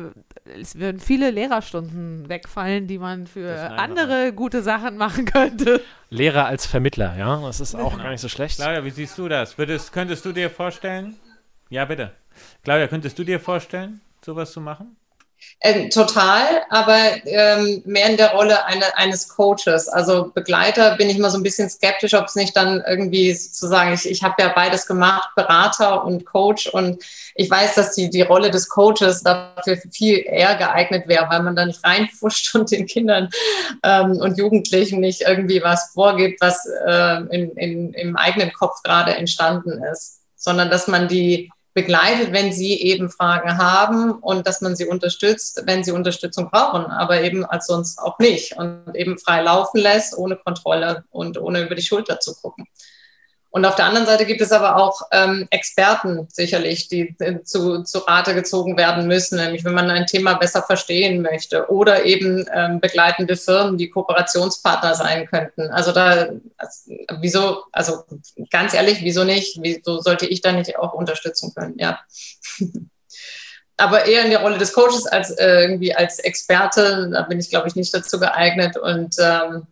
[0.60, 5.80] es würden viele Lehrerstunden wegfallen, die man für andere gute Sachen machen könnte.
[6.10, 8.04] Lehrer als Vermittler, ja, das ist auch genau.
[8.04, 8.56] gar nicht so schlecht.
[8.56, 9.56] Claudia, wie siehst du das?
[9.58, 11.16] Würdest, könntest du dir vorstellen?
[11.68, 12.12] Ja, bitte.
[12.64, 14.96] Claudia, könntest du dir vorstellen, sowas zu machen?
[15.62, 19.88] Ähm, total, aber ähm, mehr in der Rolle eine, eines Coaches.
[19.88, 23.92] Also Begleiter bin ich immer so ein bisschen skeptisch, ob es nicht dann irgendwie sozusagen,
[23.92, 26.66] ich, ich habe ja beides gemacht, Berater und Coach.
[26.68, 31.42] Und ich weiß, dass die, die Rolle des Coaches dafür viel eher geeignet wäre, weil
[31.42, 33.28] man da nicht reinfuscht und den Kindern
[33.82, 39.14] ähm, und Jugendlichen nicht irgendwie was vorgibt, was äh, in, in, im eigenen Kopf gerade
[39.14, 44.74] entstanden ist, sondern dass man die begleitet, wenn sie eben Fragen haben und dass man
[44.74, 49.42] sie unterstützt, wenn sie Unterstützung brauchen, aber eben als sonst auch nicht und eben frei
[49.42, 52.66] laufen lässt, ohne Kontrolle und ohne über die Schulter zu gucken.
[53.52, 57.82] Und auf der anderen Seite gibt es aber auch ähm, Experten sicherlich, die äh, zu,
[57.82, 62.46] zu Rate gezogen werden müssen, nämlich wenn man ein Thema besser verstehen möchte oder eben
[62.54, 65.68] ähm, begleitende Firmen, die Kooperationspartner sein könnten.
[65.70, 66.28] Also da,
[67.20, 68.04] wieso, also
[68.50, 69.58] ganz ehrlich, wieso nicht?
[69.60, 71.74] Wieso sollte ich da nicht auch unterstützen können?
[71.76, 71.98] Ja.
[73.80, 77.50] aber eher in der Rolle des Coaches als äh, irgendwie als Experte, da bin ich,
[77.50, 79.66] glaube ich, nicht dazu geeignet und ähm,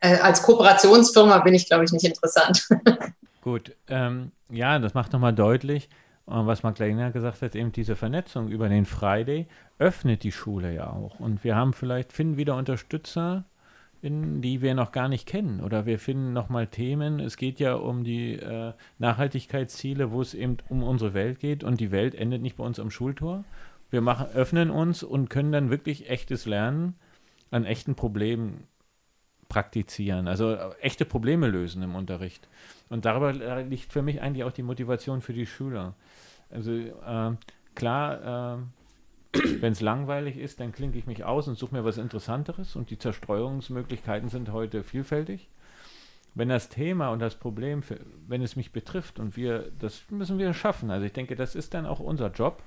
[0.00, 2.68] äh, als Kooperationsfirma bin ich, glaube ich, nicht interessant.
[3.42, 5.88] Gut, ähm, ja, das macht nochmal deutlich,
[6.26, 9.46] äh, was Magdalena gesagt hat, eben diese Vernetzung über den Friday
[9.78, 11.20] öffnet die Schule ja auch.
[11.20, 13.44] Und wir haben vielleicht, finden wieder Unterstützer,
[14.02, 15.60] in, die wir noch gar nicht kennen.
[15.60, 17.20] Oder wir finden nochmal Themen.
[17.20, 21.64] Es geht ja um die äh, Nachhaltigkeitsziele, wo es eben um unsere Welt geht.
[21.64, 23.44] Und die Welt endet nicht bei uns am Schultor.
[23.90, 26.94] Wir machen, öffnen uns und können dann wirklich echtes Lernen
[27.50, 28.64] an echten Problemen
[29.48, 32.48] praktizieren, also äh, echte Probleme lösen im Unterricht.
[32.88, 33.32] Und darüber
[33.62, 35.94] liegt für mich eigentlich auch die Motivation für die Schüler.
[36.50, 37.32] Also äh,
[37.74, 38.62] klar, äh,
[39.60, 42.90] Wenn es langweilig ist, dann klinke ich mich aus und suche mir was Interessanteres und
[42.90, 45.48] die Zerstreuungsmöglichkeiten sind heute vielfältig.
[46.34, 50.38] Wenn das Thema und das Problem, für, wenn es mich betrifft und wir, das müssen
[50.38, 50.90] wir schaffen.
[50.90, 52.62] Also ich denke, das ist dann auch unser Job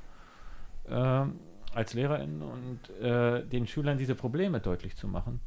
[0.88, 1.26] äh,
[1.74, 5.40] als Lehrerin und äh, den Schülern diese Probleme deutlich zu machen.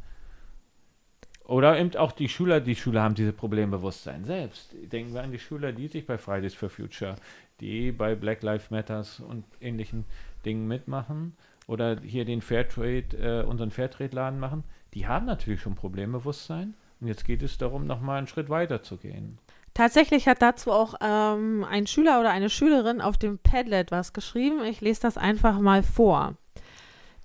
[1.44, 4.74] Oder eben auch die Schüler, die Schüler haben diese Problembewusstsein selbst.
[4.92, 7.16] Denken wir an die Schüler, die sich bei Fridays for Future,
[7.60, 10.04] die bei Black Lives Matters und ähnlichen
[10.44, 14.64] Dingen mitmachen oder hier den Fairtrade, äh, unseren Fairtrade-Laden machen.
[14.94, 16.74] Die haben natürlich schon Problembewusstsein.
[17.00, 19.38] Und jetzt geht es darum, nochmal einen Schritt weiter zu gehen.
[19.74, 24.62] Tatsächlich hat dazu auch ähm, ein Schüler oder eine Schülerin auf dem Padlet was geschrieben.
[24.64, 26.34] Ich lese das einfach mal vor.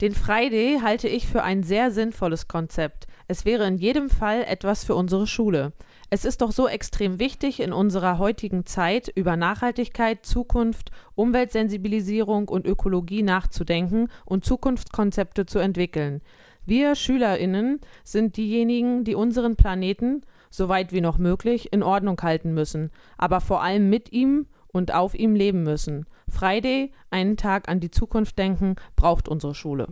[0.01, 3.07] Den Friday halte ich für ein sehr sinnvolles Konzept.
[3.29, 5.73] Es wäre in jedem Fall etwas für unsere Schule.
[6.09, 12.65] Es ist doch so extrem wichtig, in unserer heutigen Zeit über Nachhaltigkeit, Zukunft, Umweltsensibilisierung und
[12.65, 16.21] Ökologie nachzudenken und Zukunftskonzepte zu entwickeln.
[16.65, 22.91] Wir Schülerinnen sind diejenigen, die unseren Planeten, soweit wie noch möglich, in Ordnung halten müssen,
[23.17, 26.05] aber vor allem mit ihm und auf ihm leben müssen.
[26.29, 29.87] Friday, einen Tag an die Zukunft denken, braucht unsere Schule.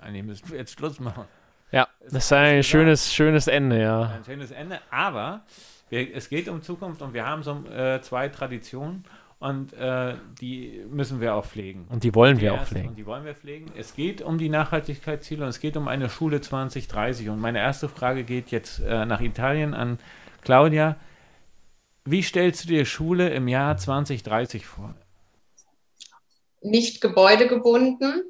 [0.00, 1.24] Eigentlich müssen wir jetzt Schluss machen.
[1.76, 4.04] Ja, das ist ein schönes, schönes Ende, ja.
[4.04, 5.42] Ein schönes Ende, aber
[5.90, 9.04] wir, es geht um Zukunft und wir haben so äh, zwei Traditionen
[9.40, 11.84] und äh, die müssen wir auch pflegen.
[11.90, 12.88] Und die wollen die wir auch pflegen.
[12.88, 13.70] Und die wollen wir pflegen.
[13.76, 17.28] Es geht um die Nachhaltigkeitsziele und es geht um eine Schule 2030.
[17.28, 19.98] Und meine erste Frage geht jetzt äh, nach Italien an
[20.44, 20.96] Claudia.
[22.06, 24.94] Wie stellst du dir Schule im Jahr 2030 vor?
[26.62, 28.22] Nicht gebäudegebunden,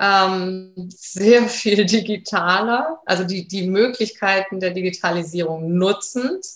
[0.00, 6.46] ähm, sehr viel digitaler, also die, die Möglichkeiten der Digitalisierung nutzend,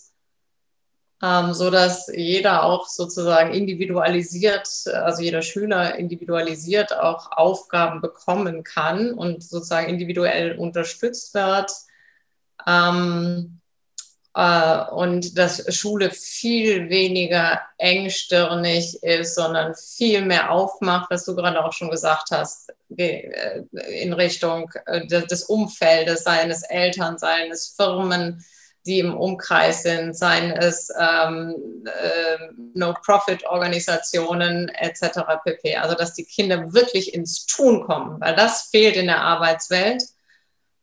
[1.22, 9.12] ähm, so dass jeder auch sozusagen individualisiert, also jeder Schüler individualisiert auch Aufgaben bekommen kann
[9.12, 11.70] und sozusagen individuell unterstützt wird.
[12.66, 13.63] Ähm, äh,
[14.34, 21.72] und dass Schule viel weniger engstirnig ist, sondern viel mehr aufmacht, was du gerade auch
[21.72, 23.62] schon gesagt hast, äh,
[24.02, 28.44] in Richtung äh, des Umfeldes, seines Eltern, seines Firmen,
[28.86, 31.54] die im Umkreis sind, seien es ähm,
[31.86, 35.20] äh, No-Profit-Organisationen etc.
[35.44, 35.76] pp.
[35.76, 40.02] Also dass die Kinder wirklich ins Tun kommen, weil das fehlt in der Arbeitswelt.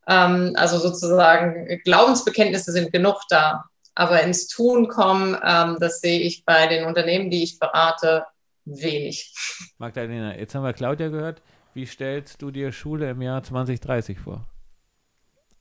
[0.08, 6.46] Ähm, also sozusagen Glaubensbekenntnisse sind genug da, aber ins Tun kommen, ähm, das sehe ich
[6.46, 8.26] bei den Unternehmen, die ich berate,
[8.66, 9.34] wenig.
[9.78, 11.42] Magdalena, jetzt haben wir Claudia gehört.
[11.74, 14.46] Wie stellst du dir Schule im Jahr 2030 vor?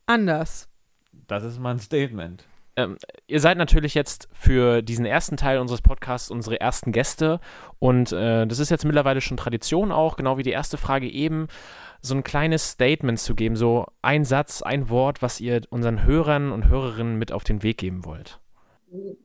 [0.07, 0.69] Anders.
[1.29, 2.45] Das ist mein Statement.
[2.77, 7.41] Ähm, ihr seid natürlich jetzt für diesen ersten Teil unseres Podcasts unsere ersten Gäste
[7.79, 11.49] und äh, das ist jetzt mittlerweile schon Tradition auch, genau wie die erste Frage eben,
[12.01, 16.53] so ein kleines Statement zu geben, so ein Satz, ein Wort, was ihr unseren Hörern
[16.53, 18.39] und Hörerinnen mit auf den Weg geben wollt.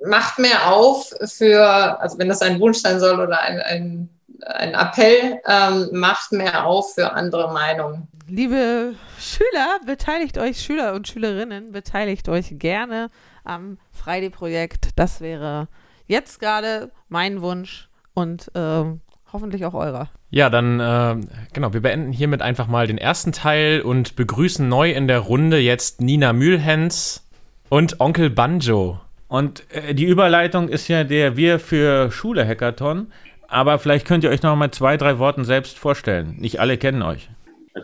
[0.05, 4.10] Macht mehr auf für, also wenn das ein Wunsch sein soll oder ein, ein,
[4.45, 8.08] ein Appell, ähm, macht mehr auf für andere Meinungen.
[8.27, 13.10] Liebe Schüler, beteiligt euch, Schüler und Schülerinnen, beteiligt euch gerne
[13.45, 14.89] am Friday-Projekt.
[14.95, 15.67] Das wäre
[16.08, 18.84] jetzt gerade mein Wunsch und äh,
[19.31, 20.10] hoffentlich auch eurer.
[20.29, 21.15] Ja, dann, äh,
[21.53, 25.60] genau, wir beenden hiermit einfach mal den ersten Teil und begrüßen neu in der Runde
[25.60, 27.27] jetzt Nina Mühlhens
[27.69, 28.99] und Onkel Banjo.
[29.27, 33.08] Und äh, die Überleitung ist ja der Wir für Schule Hackathon.
[33.47, 36.36] Aber vielleicht könnt ihr euch noch mal zwei, drei Worten selbst vorstellen.
[36.38, 37.29] Nicht alle kennen euch.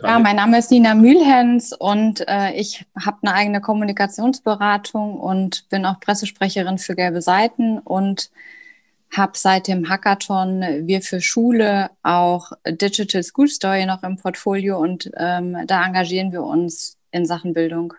[0.00, 5.84] Ja, mein Name ist Nina Mühlhens und äh, ich habe eine eigene Kommunikationsberatung und bin
[5.84, 8.30] auch Pressesprecherin für Gelbe Seiten und
[9.14, 15.10] habe seit dem Hackathon Wir für Schule auch Digital School Story noch im Portfolio und
[15.14, 17.92] ähm, da engagieren wir uns in Sachen Bildung.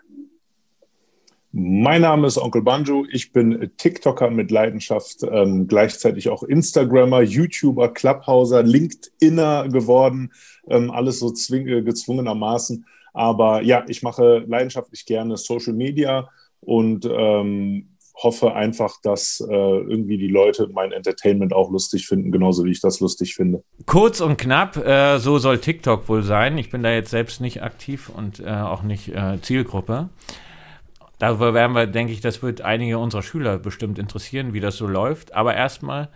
[1.56, 3.06] Mein Name ist Onkel Banjo.
[3.12, 10.32] Ich bin TikToker mit Leidenschaft, ähm, gleichzeitig auch Instagrammer, YouTuber, Clubhauser, LinkedIner geworden.
[10.68, 12.84] Ähm, alles so äh, gezwungenermaßen.
[13.12, 20.18] Aber ja, ich mache leidenschaftlich gerne Social Media und ähm, hoffe einfach, dass äh, irgendwie
[20.18, 23.62] die Leute mein Entertainment auch lustig finden, genauso wie ich das lustig finde.
[23.86, 26.58] Kurz und knapp, äh, so soll TikTok wohl sein.
[26.58, 30.08] Ich bin da jetzt selbst nicht aktiv und äh, auch nicht äh, Zielgruppe.
[31.18, 34.86] Darüber werden wir, denke ich, das wird einige unserer Schüler bestimmt interessieren, wie das so
[34.86, 35.34] läuft.
[35.34, 36.08] Aber erstmal,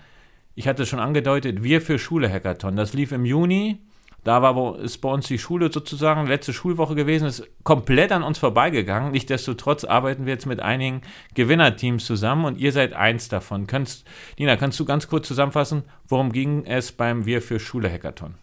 [0.55, 2.77] ich hatte es schon angedeutet, wir für Schule Hackathon.
[2.77, 3.79] Das lief im Juni.
[4.25, 8.39] Da war ist bei uns die Schule sozusagen letzte Schulwoche gewesen, ist komplett an uns
[8.39, 9.13] vorbeigegangen.
[9.13, 11.03] Nichtsdestotrotz arbeiten wir jetzt mit einigen
[11.35, 13.67] Gewinnerteams zusammen und ihr seid eins davon.
[13.67, 14.07] Kannst,
[14.37, 18.35] Nina, kannst du ganz kurz zusammenfassen, worum ging es beim Wir für Schule Hackathon?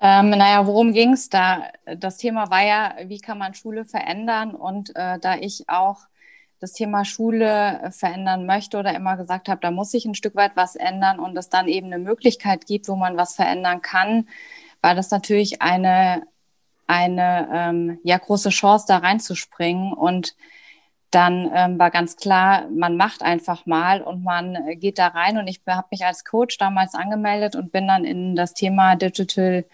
[0.00, 1.70] Ähm, naja, worum ging es da?
[1.96, 4.54] Das Thema war ja, wie kann man Schule verändern?
[4.54, 6.00] Und äh, da ich auch
[6.60, 10.52] das Thema Schule verändern möchte oder immer gesagt habe, da muss sich ein Stück weit
[10.54, 14.28] was ändern und es dann eben eine Möglichkeit gibt, wo man was verändern kann,
[14.82, 16.26] war das natürlich eine,
[16.86, 19.92] eine ähm, ja, große Chance, da reinzuspringen.
[19.92, 20.36] Und
[21.10, 25.38] dann ähm, war ganz klar, man macht einfach mal und man geht da rein.
[25.38, 29.64] Und ich habe mich als Coach damals angemeldet und bin dann in das Thema Digital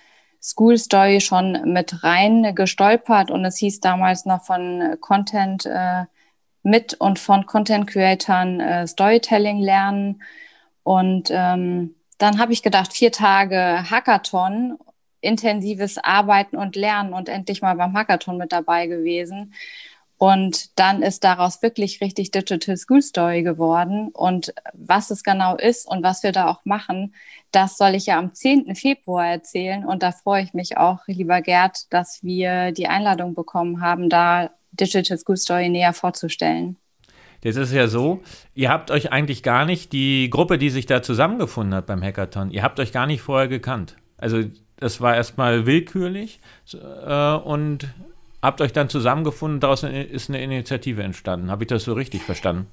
[0.42, 3.31] School Story schon mit rein gestolpert.
[3.31, 5.66] Und es hieß damals noch von Content.
[5.66, 6.05] Äh,
[6.62, 10.22] mit und von Content Creatern äh, Storytelling lernen.
[10.83, 14.78] Und ähm, dann habe ich gedacht, vier Tage Hackathon,
[15.20, 19.55] intensives Arbeiten und Lernen und endlich mal beim Hackathon mit dabei gewesen.
[20.23, 24.11] Und dann ist daraus wirklich richtig Digital School Story geworden.
[24.13, 27.13] Und was es genau ist und was wir da auch machen,
[27.51, 28.77] das soll ich ja am 10.
[28.77, 29.85] Februar erzählen.
[29.85, 34.51] Und da freue ich mich auch, lieber Gerd, dass wir die Einladung bekommen haben, da
[34.71, 36.77] Digital School Story näher vorzustellen.
[37.43, 38.23] Jetzt ist ja so,
[38.55, 42.53] ihr habt euch eigentlich gar nicht, die Gruppe, die sich da zusammengefunden hat beim Hackathon,
[42.53, 43.97] ihr habt euch gar nicht vorher gekannt.
[44.19, 44.45] Also
[44.77, 46.39] das war erstmal willkürlich
[46.75, 47.89] äh, und
[48.42, 51.50] habt euch dann zusammengefunden, daraus ist eine Initiative entstanden.
[51.50, 52.66] Habe ich das so richtig verstanden?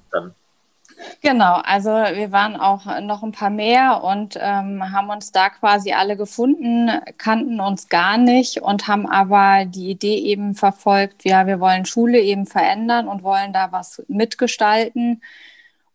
[1.22, 5.92] Genau, also wir waren auch noch ein paar mehr und ähm, haben uns da quasi
[5.92, 11.60] alle gefunden, kannten uns gar nicht und haben aber die Idee eben verfolgt, ja, wir
[11.60, 15.22] wollen Schule eben verändern und wollen da was mitgestalten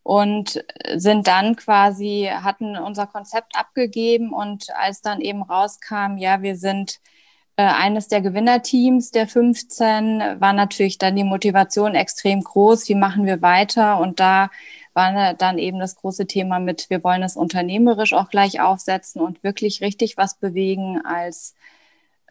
[0.04, 0.64] und
[0.96, 7.00] sind dann quasi, hatten unser Konzept abgegeben und als dann eben rauskam, ja, wir sind
[7.00, 7.15] äh,
[7.64, 13.42] eines der Gewinnerteams der 15, war natürlich dann die Motivation extrem groß, wie machen wir
[13.42, 14.50] weiter und da
[14.96, 19.44] war dann eben das große Thema mit, wir wollen es unternehmerisch auch gleich aufsetzen und
[19.44, 21.54] wirklich richtig was bewegen als,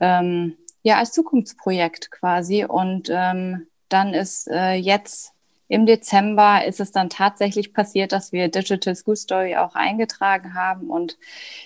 [0.01, 2.65] ähm, ja, als Zukunftsprojekt quasi.
[2.65, 5.34] Und ähm, dann ist äh, jetzt
[5.75, 10.89] im Dezember ist es dann tatsächlich passiert, dass wir Digital School Story auch eingetragen haben.
[10.89, 11.19] Und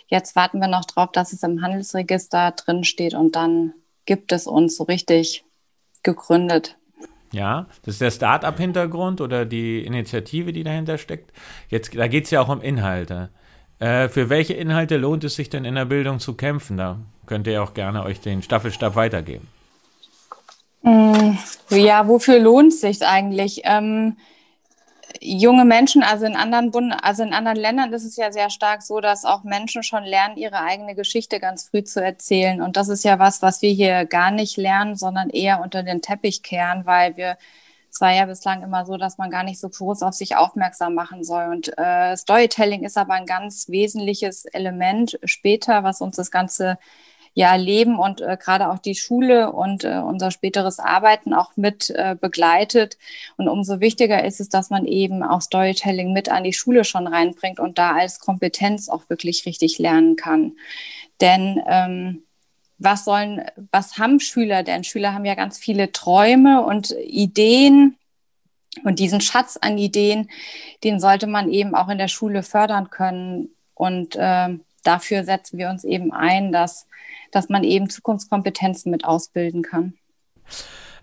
[0.07, 3.75] jetzt warten wir noch drauf, dass es im Handelsregister drin steht und dann
[4.07, 5.45] gibt es uns so richtig
[6.03, 6.79] gegründet.
[7.33, 11.31] Ja, das ist der Start-up-Hintergrund oder die Initiative, die dahinter steckt.
[11.69, 13.29] Jetzt, da geht es ja auch um Inhalte.
[13.79, 16.79] Äh, für welche Inhalte lohnt es sich denn in der Bildung zu kämpfen?
[16.79, 19.49] Da könnt ihr auch gerne euch den Staffelstab weitergeben.
[20.83, 21.37] Mm,
[21.71, 23.63] ja, wofür lohnt es sich eigentlich?
[23.65, 24.17] Ähm,
[25.21, 28.83] junge Menschen, also in anderen Bund also in anderen Ländern ist es ja sehr stark
[28.83, 32.63] so, dass auch Menschen schon lernen, ihre eigene Geschichte ganz früh zu erzählen.
[32.63, 36.03] Und das ist ja was, was wir hier gar nicht lernen, sondern eher unter den
[36.03, 37.37] Teppich kehren, weil wir
[37.91, 40.95] es war ja bislang immer so, dass man gar nicht so groß auf sich aufmerksam
[40.95, 41.47] machen soll.
[41.49, 46.79] Und äh, Storytelling ist aber ein ganz wesentliches Element später, was uns das Ganze
[47.39, 51.89] ja, Leben und äh, gerade auch die Schule und äh, unser späteres Arbeiten auch mit
[51.91, 52.99] äh, begleitet.
[53.37, 57.07] Und umso wichtiger ist es, dass man eben auch Storytelling mit an die Schule schon
[57.07, 60.55] reinbringt und da als Kompetenz auch wirklich richtig lernen kann.
[61.21, 62.25] Denn ähm,
[62.79, 64.83] was sollen, was haben Schüler denn?
[64.83, 67.95] Schüler haben ja ganz viele Träume und Ideen.
[68.83, 70.29] Und diesen Schatz an Ideen,
[70.83, 73.51] den sollte man eben auch in der Schule fördern können.
[73.75, 76.89] Und äh, dafür setzen wir uns eben ein, dass
[77.31, 79.95] dass man eben Zukunftskompetenzen mit ausbilden kann.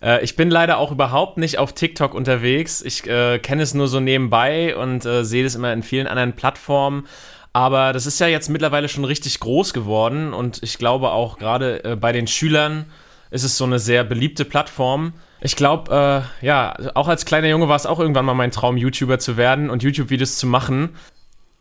[0.02, 2.82] Äh, ich bin leider auch überhaupt nicht auf TikTok unterwegs.
[2.82, 6.34] Ich äh, kenne es nur so nebenbei und äh, sehe es immer in vielen anderen
[6.34, 7.08] Plattformen.
[7.54, 11.84] Aber das ist ja jetzt mittlerweile schon richtig groß geworden und ich glaube auch gerade
[11.86, 12.86] äh, bei den Schülern
[13.32, 15.13] ist es so eine sehr beliebte Plattform.
[15.41, 18.78] Ich glaube, äh, ja, auch als kleiner Junge war es auch irgendwann mal mein Traum,
[18.78, 20.95] YouTuber zu werden und YouTube-Videos zu machen.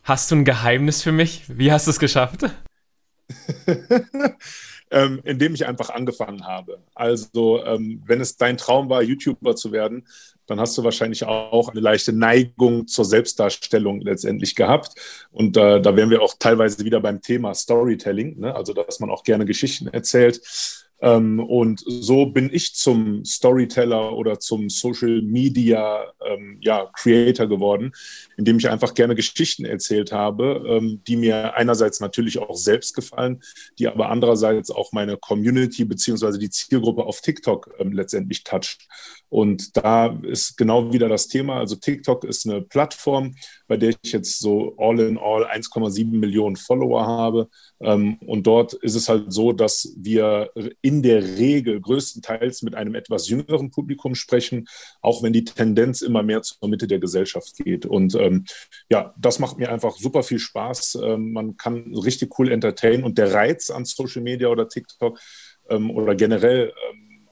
[0.05, 1.45] Hast du ein Geheimnis für mich?
[1.49, 2.43] Wie hast du es geschafft?
[4.91, 6.83] ähm, indem ich einfach angefangen habe.
[6.95, 10.07] Also, ähm, wenn es dein Traum war, YouTuber zu werden,
[10.47, 14.93] dann hast du wahrscheinlich auch eine leichte Neigung zur Selbstdarstellung letztendlich gehabt.
[15.31, 18.55] Und äh, da wären wir auch teilweise wieder beim Thema Storytelling, ne?
[18.55, 20.43] also dass man auch gerne Geschichten erzählt.
[21.05, 27.93] Ähm, und so bin ich zum Storyteller oder zum Social Media ähm, ja, Creator geworden,
[28.39, 33.43] indem ich einfach gerne Geschichten erzählt habe, ähm, die mir einerseits natürlich auch selbst gefallen,
[33.79, 38.89] die aber andererseits auch meine Community beziehungsweise die Zielgruppe auf TikTok ähm, letztendlich toucht.
[39.35, 41.57] Und da ist genau wieder das Thema.
[41.57, 43.35] Also TikTok ist eine Plattform,
[43.67, 47.49] bei der ich jetzt so all in all 1,7 Millionen Follower habe.
[47.81, 52.95] Ähm, und dort ist es halt so, dass wir in der Regel größtenteils mit einem
[52.95, 54.69] etwas jüngeren Publikum sprechen,
[55.01, 57.87] auch wenn die Tendenz immer mehr zur Mitte der Gesellschaft geht.
[57.87, 58.45] Und ähm,
[58.89, 61.01] ja, das macht mir einfach super viel Spaß.
[61.03, 65.19] Ähm, man kann richtig cool entertainen und der Reiz an Social Media oder TikTok
[65.67, 66.75] oder generell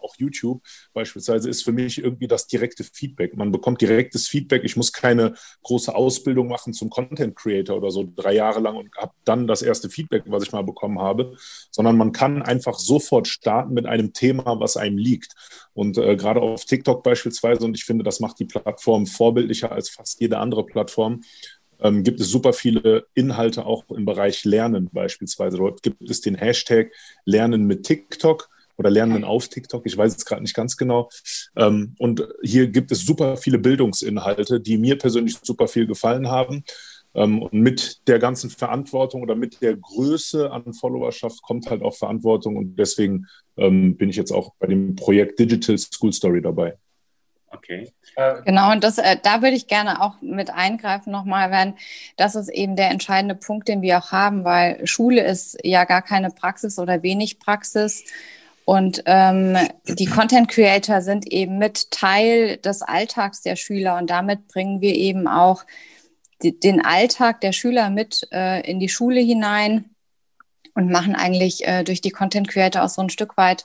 [0.02, 3.36] auch YouTube beispielsweise, ist für mich irgendwie das direkte Feedback.
[3.36, 4.62] Man bekommt direktes Feedback.
[4.64, 8.94] Ich muss keine große Ausbildung machen zum Content Creator oder so drei Jahre lang und
[8.96, 11.36] habe dann das erste Feedback, was ich mal bekommen habe,
[11.70, 15.34] sondern man kann einfach sofort starten mit einem Thema, was einem liegt.
[15.74, 19.88] Und äh, gerade auf TikTok beispielsweise, und ich finde, das macht die Plattform vorbildlicher als
[19.88, 21.22] fast jede andere Plattform,
[21.82, 25.56] ähm, gibt es super viele Inhalte auch im Bereich Lernen beispielsweise.
[25.56, 26.92] Dort gibt es den Hashtag
[27.24, 28.48] Lernen mit TikTok
[28.82, 31.08] oder Lernen auf TikTok, ich weiß es gerade nicht ganz genau.
[31.56, 36.64] Ähm, und hier gibt es super viele Bildungsinhalte, die mir persönlich super viel gefallen haben.
[37.14, 41.94] Ähm, und mit der ganzen Verantwortung oder mit der Größe an Followerschaft kommt halt auch
[41.94, 42.56] Verantwortung.
[42.56, 43.26] Und deswegen
[43.56, 46.76] ähm, bin ich jetzt auch bei dem Projekt Digital School Story dabei.
[47.54, 47.92] Okay.
[48.44, 51.74] Genau, und das, äh, da würde ich gerne auch mit eingreifen nochmal, wenn
[52.16, 56.02] das ist eben der entscheidende Punkt, den wir auch haben, weil Schule ist ja gar
[56.02, 58.04] keine Praxis oder wenig Praxis.
[58.64, 59.56] Und ähm,
[59.86, 63.96] die Content Creator sind eben mit Teil des Alltags der Schüler.
[63.96, 65.64] Und damit bringen wir eben auch
[66.42, 69.90] die, den Alltag der Schüler mit äh, in die Schule hinein
[70.74, 73.64] und machen eigentlich äh, durch die Content Creator auch so ein Stück weit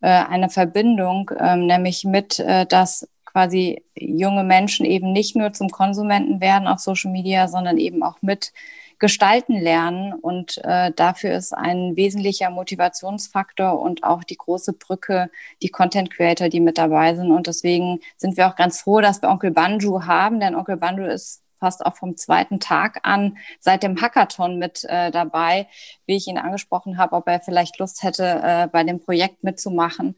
[0.00, 5.68] äh, eine Verbindung, ähm, nämlich mit, äh, dass quasi junge Menschen eben nicht nur zum
[5.68, 8.52] Konsumenten werden auf Social Media, sondern eben auch mit
[8.98, 10.12] gestalten lernen.
[10.12, 15.30] Und äh, dafür ist ein wesentlicher Motivationsfaktor und auch die große Brücke
[15.62, 17.30] die Content Creator, die mit dabei sind.
[17.30, 21.04] Und deswegen sind wir auch ganz froh, dass wir Onkel Banju haben, denn Onkel Banju
[21.04, 25.68] ist fast auch vom zweiten Tag an seit dem Hackathon mit äh, dabei,
[26.04, 30.16] wie ich ihn angesprochen habe, ob er vielleicht Lust hätte, äh, bei dem Projekt mitzumachen.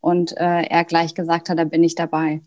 [0.00, 2.40] Und äh, er gleich gesagt hat, da bin ich dabei.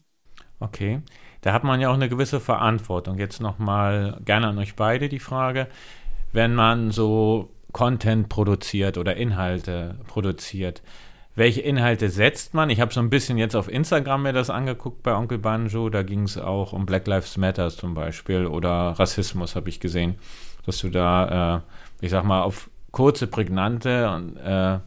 [0.60, 1.02] Okay
[1.46, 3.20] da hat man ja auch eine gewisse Verantwortung.
[3.20, 5.68] Jetzt nochmal gerne an euch beide die Frage,
[6.34, 10.82] wenn man so Content produziert oder Inhalte produziert,
[11.36, 12.72] welche Inhalte setzt man?
[12.72, 15.90] Ich habe so ein bisschen jetzt auf Instagram mir das angeguckt bei Onkel Banjo.
[15.90, 20.16] Da ging es auch um Black Lives Matter zum Beispiel oder Rassismus, habe ich gesehen,
[20.66, 24.80] dass du da, äh, ich sag mal, auf kurze, prägnante und äh,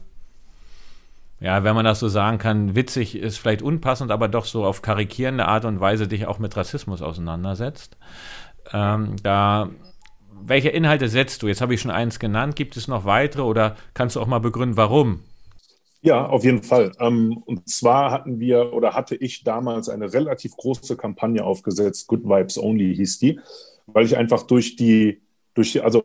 [1.39, 4.81] ja, wenn man das so sagen kann, witzig ist vielleicht unpassend, aber doch so auf
[4.81, 7.97] karikierende Art und Weise dich auch mit Rassismus auseinandersetzt.
[8.73, 9.69] Ähm, da,
[10.41, 11.47] welche Inhalte setzt du?
[11.47, 12.55] Jetzt habe ich schon eins genannt.
[12.55, 15.21] Gibt es noch weitere oder kannst du auch mal begründen, warum?
[16.01, 16.93] Ja, auf jeden Fall.
[16.99, 22.23] Ähm, und zwar hatten wir oder hatte ich damals eine relativ große Kampagne aufgesetzt, Good
[22.23, 23.39] Vibes Only hieß die,
[23.87, 25.21] weil ich einfach durch die,
[25.59, 26.01] durch die, also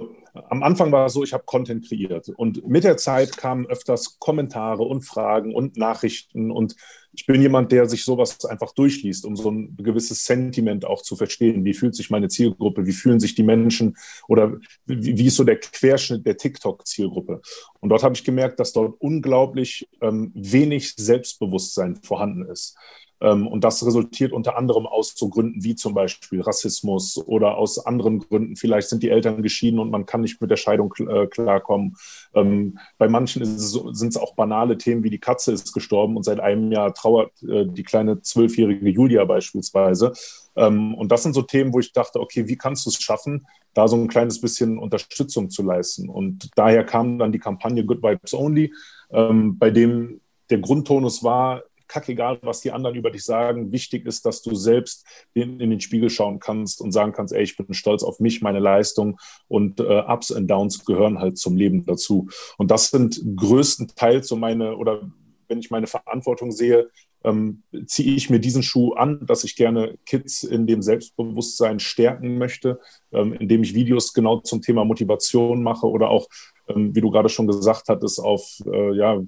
[0.51, 4.19] am Anfang war es so, ich habe Content kreiert und mit der Zeit kamen öfters
[4.19, 6.75] Kommentare und Fragen und Nachrichten und
[7.13, 11.15] ich bin jemand, der sich sowas einfach durchliest, um so ein gewisses Sentiment auch zu
[11.15, 11.65] verstehen.
[11.65, 12.85] Wie fühlt sich meine Zielgruppe?
[12.85, 13.97] Wie fühlen sich die Menschen?
[14.27, 17.41] Oder wie, wie ist so der Querschnitt der TikTok-Zielgruppe?
[17.79, 22.77] Und dort habe ich gemerkt, dass dort unglaublich ähm, wenig Selbstbewusstsein vorhanden ist.
[23.25, 27.85] Ähm, und das resultiert unter anderem aus so Gründen wie zum Beispiel Rassismus oder aus
[27.85, 28.55] anderen Gründen.
[28.55, 31.97] Vielleicht sind die Eltern geschieden und man kann nicht mit der Scheidung äh, klarkommen.
[32.35, 36.39] Ähm, bei manchen sind es auch banale Themen wie die Katze ist gestorben und seit
[36.39, 40.13] einem Jahr trauert äh, die kleine zwölfjährige Julia beispielsweise.
[40.55, 43.47] Ähm, und das sind so Themen, wo ich dachte, okay, wie kannst du es schaffen,
[43.73, 46.11] da so ein kleines bisschen Unterstützung zu leisten?
[46.11, 48.73] Und daher kam dann die Kampagne Good Vibes Only,
[49.11, 50.21] bei dem
[50.51, 53.73] der Grundtonus war, kackegal, was die anderen über dich sagen.
[53.73, 57.57] Wichtig ist, dass du selbst in, den Spiegel schauen kannst und sagen kannst, ey, ich
[57.57, 59.19] bin stolz auf mich, meine Leistung
[59.49, 62.29] und äh, Ups und Downs gehören halt zum Leben dazu.
[62.59, 65.11] Und das sind größtenteils so meine, oder
[65.49, 66.89] wenn ich meine Verantwortung sehe,
[67.25, 72.39] ähm, ziehe ich mir diesen Schuh an, dass ich gerne Kids in dem Selbstbewusstsein stärken
[72.39, 72.81] möchte,
[73.13, 76.29] ähm, indem ich Videos genau zum Thema Motivation mache oder auch,
[76.69, 79.21] ähm, wie du gerade schon gesagt hattest, auf äh, ja,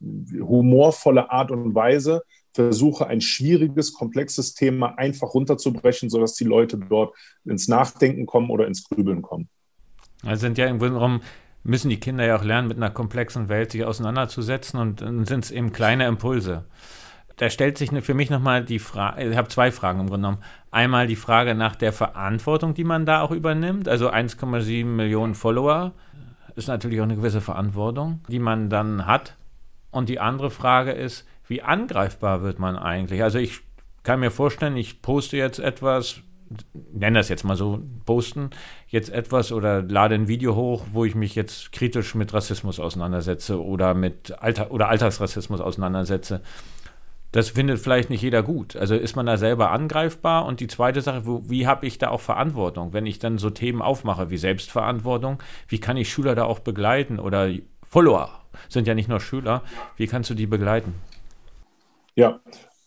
[0.00, 2.22] humorvolle Art und Weise
[2.52, 8.66] versuche, ein schwieriges, komplexes Thema einfach runterzubrechen, sodass die Leute dort ins Nachdenken kommen oder
[8.66, 9.48] ins Grübeln kommen.
[10.24, 11.22] Also sind ja im Grunde genommen
[11.62, 15.44] müssen die Kinder ja auch lernen, mit einer komplexen Welt sich auseinanderzusetzen und dann sind
[15.44, 16.64] es eben kleine Impulse.
[17.36, 20.44] Da stellt sich für mich nochmal die Frage, ich habe zwei Fragen im Grunde genommen.
[20.70, 23.88] Einmal die Frage nach der Verantwortung, die man da auch übernimmt.
[23.88, 25.92] Also 1,7 Millionen Follower
[26.54, 29.36] ist natürlich auch eine gewisse Verantwortung, die man dann hat
[29.90, 33.22] und die andere Frage ist, wie angreifbar wird man eigentlich?
[33.22, 33.60] Also ich
[34.02, 36.20] kann mir vorstellen, ich poste jetzt etwas,
[36.92, 38.50] nenne das jetzt mal so, posten
[38.88, 43.62] jetzt etwas oder lade ein Video hoch, wo ich mich jetzt kritisch mit Rassismus auseinandersetze
[43.62, 46.40] oder mit Alltag oder Alltagsrassismus auseinandersetze.
[47.32, 48.74] Das findet vielleicht nicht jeder gut.
[48.74, 50.46] Also ist man da selber angreifbar?
[50.46, 52.92] Und die zweite Sache, wo, wie habe ich da auch Verantwortung?
[52.92, 57.20] Wenn ich dann so Themen aufmache wie Selbstverantwortung, wie kann ich Schüler da auch begleiten
[57.20, 57.48] oder
[57.84, 59.62] Follower sind ja nicht nur Schüler.
[59.96, 60.94] Wie kannst du die begleiten?
[62.14, 62.40] Ja,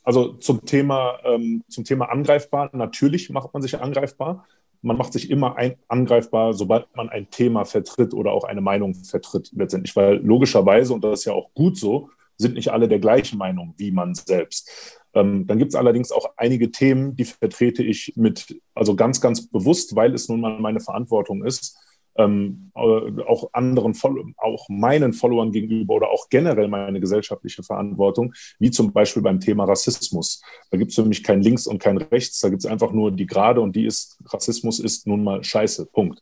[0.03, 4.45] also zum Thema, ähm, zum Thema angreifbar, natürlich macht man sich angreifbar.
[4.81, 8.95] Man macht sich immer ein, angreifbar, sobald man ein Thema vertritt oder auch eine Meinung
[8.95, 9.95] vertritt, letztendlich.
[9.95, 13.73] Weil logischerweise, und das ist ja auch gut so, sind nicht alle der gleichen Meinung
[13.77, 14.99] wie man selbst.
[15.13, 19.47] Ähm, dann gibt es allerdings auch einige Themen, die vertrete ich mit, also ganz, ganz
[19.47, 21.77] bewusst, weil es nun mal meine Verantwortung ist,
[22.15, 23.95] ähm, auch anderen,
[24.37, 29.65] auch meinen Followern gegenüber oder auch generell meine gesellschaftliche Verantwortung, wie zum Beispiel beim Thema
[29.65, 30.41] Rassismus.
[30.71, 33.11] Da gibt es für mich kein Links und kein Rechts, da gibt es einfach nur
[33.11, 36.21] die Gerade und die ist, Rassismus ist nun mal scheiße, Punkt.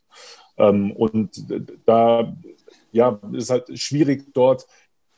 [0.56, 1.44] Ähm, und
[1.86, 2.34] da
[2.92, 4.66] ja, ist halt schwierig dort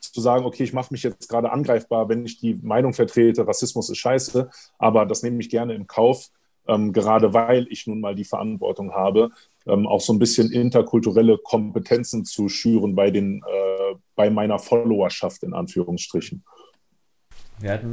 [0.01, 3.91] zu sagen, okay, ich mache mich jetzt gerade angreifbar, wenn ich die Meinung vertrete, Rassismus
[3.91, 4.49] ist scheiße,
[4.79, 6.31] aber das nehme ich gerne in Kauf,
[6.67, 9.31] ähm, gerade weil ich nun mal die Verantwortung habe,
[9.67, 15.43] ähm, auch so ein bisschen interkulturelle Kompetenzen zu schüren bei, den, äh, bei meiner Followerschaft
[15.43, 16.45] in Anführungsstrichen.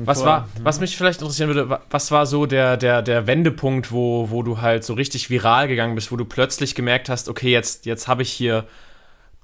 [0.03, 4.29] Was war, was mich vielleicht interessieren würde, was war so der, der, der Wendepunkt, wo,
[4.31, 7.85] wo du halt so richtig viral gegangen bist, wo du plötzlich gemerkt hast, okay, jetzt,
[7.85, 8.65] jetzt habe ich hier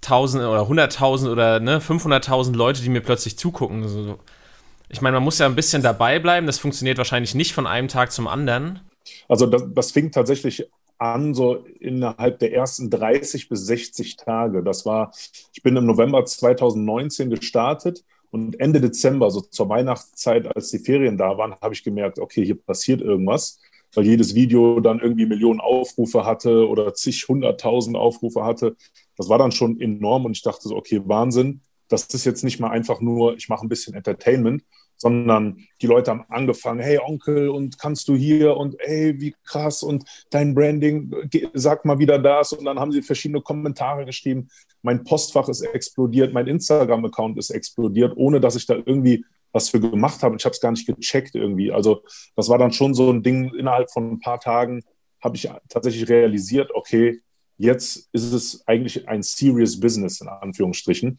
[0.01, 3.84] tausend oder hunderttausend oder ne, 500.000 Leute, die mir plötzlich zugucken.
[3.84, 4.19] Also,
[4.89, 6.47] ich meine, man muss ja ein bisschen dabei bleiben.
[6.47, 8.80] Das funktioniert wahrscheinlich nicht von einem Tag zum anderen.
[9.28, 10.67] Also das, das fing tatsächlich
[10.98, 14.64] an, so innerhalb der ersten 30 bis 60 Tage.
[14.64, 15.12] Das war,
[15.54, 21.18] ich bin im November 2019 gestartet und Ende Dezember, so zur Weihnachtszeit, als die Ferien
[21.18, 23.60] da waren, habe ich gemerkt, okay, hier passiert irgendwas,
[23.93, 28.76] weil jedes Video dann irgendwie Millionen Aufrufe hatte oder zig, hunderttausend Aufrufe hatte.
[29.16, 31.62] Das war dann schon enorm und ich dachte so, okay, Wahnsinn.
[31.88, 34.64] Das ist jetzt nicht mal einfach nur, ich mache ein bisschen Entertainment,
[34.98, 39.84] sondern die Leute haben angefangen, hey Onkel, und kannst du hier und hey, wie krass
[39.84, 41.14] und dein Branding,
[41.54, 42.54] sag mal wieder das.
[42.54, 44.50] Und dann haben sie verschiedene Kommentare geschrieben.
[44.82, 49.80] Mein Postfach ist explodiert, mein Instagram-Account ist explodiert, ohne dass ich da irgendwie was für
[49.80, 50.36] gemacht habe.
[50.38, 51.72] Ich habe es gar nicht gecheckt irgendwie.
[51.72, 52.04] Also
[52.36, 54.84] das war dann schon so ein Ding, innerhalb von ein paar Tagen
[55.22, 57.22] habe ich tatsächlich realisiert, okay,
[57.58, 61.18] jetzt ist es eigentlich ein serious Business in Anführungsstrichen.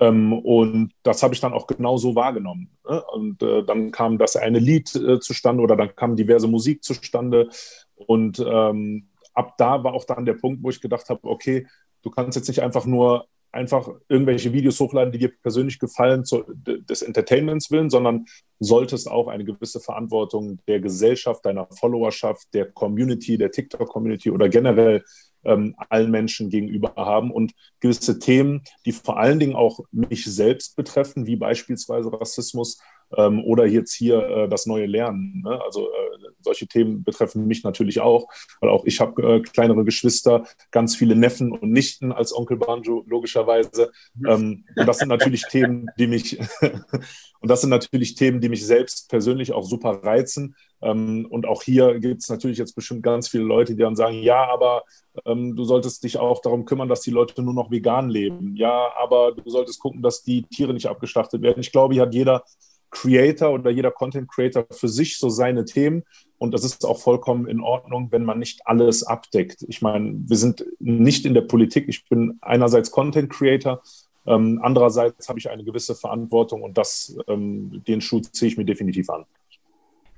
[0.00, 2.70] Ähm, und das habe ich dann auch genau so wahrgenommen.
[2.88, 3.02] Ne?
[3.12, 7.48] Und äh, dann kam das eine Lied äh, zustande oder dann kam diverse Musik zustande.
[7.94, 11.66] Und ähm, ab da war auch dann der Punkt, wo ich gedacht habe, okay,
[12.02, 16.44] du kannst jetzt nicht einfach nur einfach irgendwelche Videos hochladen, die dir persönlich gefallen, zu,
[16.54, 18.26] des Entertainments willen, sondern
[18.58, 25.02] solltest auch eine gewisse Verantwortung der Gesellschaft, deiner Followerschaft, der Community, der TikTok-Community oder generell
[25.44, 27.30] ähm, allen Menschen gegenüber haben.
[27.30, 32.78] Und gewisse Themen, die vor allen Dingen auch mich selbst betreffen, wie beispielsweise Rassismus
[33.16, 35.42] ähm, oder jetzt hier äh, das neue Lernen.
[35.44, 35.60] Ne?
[35.64, 38.28] Also äh, solche Themen betreffen mich natürlich auch,
[38.60, 43.04] weil auch ich habe äh, kleinere Geschwister, ganz viele Neffen und Nichten als Onkel Banjo,
[43.06, 43.92] logischerweise.
[44.26, 46.38] Ähm, und das sind natürlich Themen, die mich
[47.40, 50.54] und das sind natürlich Themen, die mich selbst persönlich auch super reizen.
[50.82, 54.22] Ähm, und auch hier gibt es natürlich jetzt bestimmt ganz viele Leute, die dann sagen,
[54.22, 54.84] ja, aber
[55.26, 58.56] ähm, du solltest dich auch darum kümmern, dass die Leute nur noch vegan leben.
[58.56, 61.60] Ja, aber du solltest gucken, dass die Tiere nicht abgeschlachtet werden.
[61.60, 62.44] Ich glaube, hier hat jeder
[62.90, 66.04] Creator oder jeder Content Creator für sich so seine Themen.
[66.38, 69.64] Und das ist auch vollkommen in Ordnung, wenn man nicht alles abdeckt.
[69.68, 71.84] Ich meine, wir sind nicht in der Politik.
[71.88, 73.82] Ich bin einerseits Content Creator,
[74.26, 78.64] ähm, andererseits habe ich eine gewisse Verantwortung und das, ähm, den Schuh ziehe ich mir
[78.64, 79.24] definitiv an.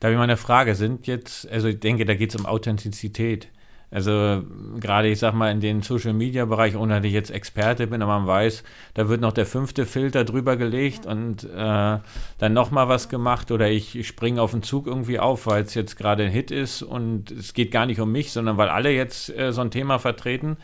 [0.01, 0.75] Da ich mal eine Frage.
[0.75, 3.49] Sind jetzt, also ich denke, da geht es um Authentizität.
[3.93, 4.43] Also
[4.81, 8.01] gerade, ich sag mal, in den Social Media Bereich, ohne dass ich jetzt Experte bin,
[8.01, 8.65] aber man weiß,
[8.95, 11.99] da wird noch der fünfte Filter drüber gelegt und äh,
[12.39, 15.75] dann nochmal was gemacht oder ich, ich springe auf den Zug irgendwie auf, weil es
[15.75, 18.91] jetzt gerade ein Hit ist und es geht gar nicht um mich, sondern weil alle
[18.91, 20.57] jetzt äh, so ein Thema vertreten.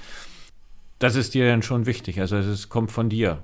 [0.99, 2.21] Das ist dir dann schon wichtig.
[2.21, 3.43] Also es kommt von dir.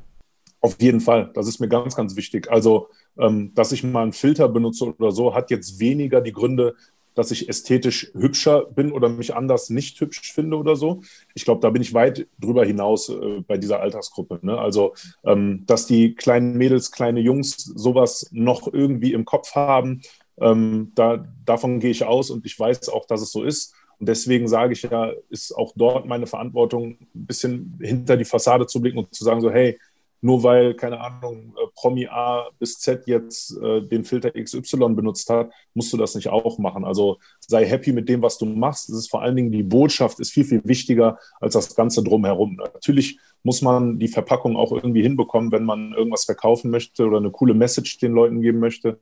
[0.62, 1.30] Auf jeden Fall.
[1.34, 2.50] Das ist mir ganz, ganz wichtig.
[2.50, 6.74] Also, ähm, dass ich mal einen Filter benutze oder so, hat jetzt weniger die Gründe,
[7.14, 11.02] dass ich ästhetisch hübscher bin oder mich anders nicht hübsch finde oder so.
[11.34, 14.40] Ich glaube, da bin ich weit drüber hinaus äh, bei dieser Altersgruppe.
[14.42, 14.58] Ne?
[14.58, 14.94] Also,
[15.24, 20.02] ähm, dass die kleinen Mädels, kleine Jungs sowas noch irgendwie im Kopf haben,
[20.40, 23.74] ähm, da, davon gehe ich aus und ich weiß auch, dass es so ist.
[24.00, 28.66] Und deswegen sage ich ja, ist auch dort meine Verantwortung, ein bisschen hinter die Fassade
[28.66, 29.78] zu blicken und zu sagen, so, hey,
[30.24, 35.28] nur weil, keine Ahnung, äh, Promi A bis Z jetzt äh, den Filter XY benutzt
[35.28, 36.86] hat, musst du das nicht auch machen.
[36.86, 38.88] Also sei happy mit dem, was du machst.
[38.88, 42.56] Es ist vor allen Dingen die Botschaft ist viel, viel wichtiger als das Ganze drumherum.
[42.56, 47.30] Natürlich muss man die Verpackung auch irgendwie hinbekommen, wenn man irgendwas verkaufen möchte oder eine
[47.30, 48.98] coole Message den Leuten geben möchte.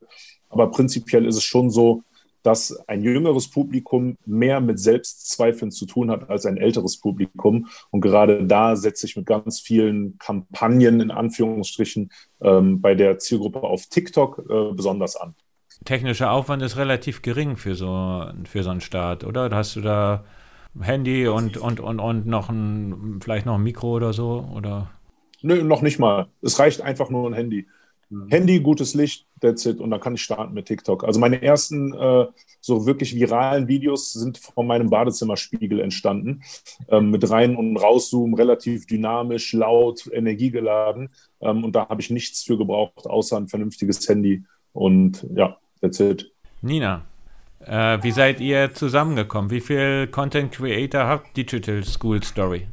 [0.48, 2.02] Aber prinzipiell ist es schon so,
[2.42, 7.68] dass ein jüngeres Publikum mehr mit Selbstzweifeln zu tun hat als ein älteres Publikum.
[7.90, 13.62] Und gerade da setze ich mit ganz vielen Kampagnen in Anführungsstrichen ähm, bei der Zielgruppe
[13.62, 15.34] auf TikTok äh, besonders an.
[15.84, 19.50] Technischer Aufwand ist relativ gering für so, für so einen Start, oder?
[19.52, 20.24] Hast du da
[20.80, 24.48] Handy und, und, und, und noch ein, vielleicht noch ein Mikro oder so?
[24.54, 24.90] Oder?
[25.42, 26.28] Nö, noch nicht mal.
[26.40, 27.66] Es reicht einfach nur ein Handy.
[28.12, 28.28] Mhm.
[28.28, 29.80] Handy, gutes Licht, that's it.
[29.80, 31.04] Und dann kann ich starten mit TikTok.
[31.04, 32.26] Also meine ersten äh,
[32.60, 36.42] so wirklich viralen Videos sind von meinem Badezimmerspiegel entstanden.
[36.88, 41.08] Ähm, mit rein und rauszoomen, relativ dynamisch, laut, energiegeladen.
[41.40, 44.44] Ähm, und da habe ich nichts für gebraucht, außer ein vernünftiges Handy.
[44.74, 46.30] Und ja, that's it.
[46.60, 47.06] Nina,
[47.60, 49.50] äh, wie seid ihr zusammengekommen?
[49.50, 52.68] Wie viele Content Creator habt Digital School Story?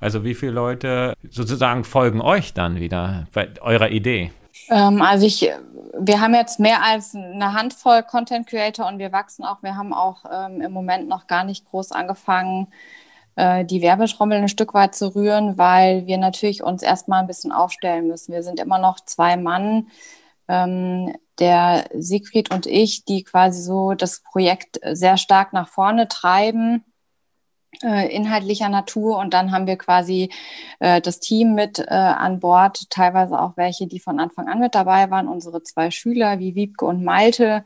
[0.00, 4.30] Also wie viele Leute sozusagen folgen euch dann wieder bei eurer Idee?
[4.70, 5.50] Ähm, also ich,
[5.98, 9.62] wir haben jetzt mehr als eine Handvoll Content Creator und wir wachsen auch.
[9.62, 12.68] Wir haben auch ähm, im Moment noch gar nicht groß angefangen,
[13.36, 17.52] äh, die Werbeschrommel ein Stück weit zu rühren, weil wir natürlich uns erstmal ein bisschen
[17.52, 18.32] aufstellen müssen.
[18.32, 19.88] Wir sind immer noch zwei Mann.
[20.48, 26.84] Ähm, der Siegfried und ich, die quasi so das Projekt sehr stark nach vorne treiben
[27.82, 29.18] inhaltlicher Natur.
[29.18, 30.30] Und dann haben wir quasi
[30.80, 34.74] äh, das Team mit äh, an Bord, teilweise auch welche, die von Anfang an mit
[34.74, 37.64] dabei waren, unsere zwei Schüler wie Wiebke und Malte.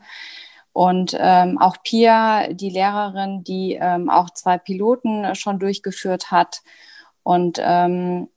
[0.71, 6.61] Und ähm, auch Pia, die Lehrerin, die ähm, auch zwei Piloten schon durchgeführt hat.
[7.21, 8.27] Und ähm,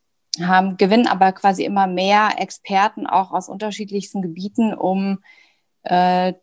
[0.40, 5.20] haben, gewinnen aber quasi immer mehr Experten auch aus unterschiedlichsten Gebieten, um
[5.82, 6.34] äh,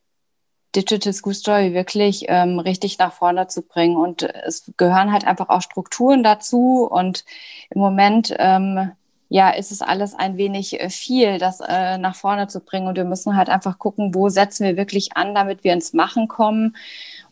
[0.76, 3.96] Digital School Story wirklich ähm, richtig nach vorne zu bringen.
[3.96, 6.88] Und es gehören halt einfach auch Strukturen dazu.
[6.90, 7.26] Und
[7.70, 8.92] im Moment, ähm,
[9.30, 12.88] ja, ist es alles ein wenig äh, viel, das äh, nach vorne zu bringen.
[12.88, 16.28] Und wir müssen halt einfach gucken, wo setzen wir wirklich an, damit wir ins Machen
[16.28, 16.76] kommen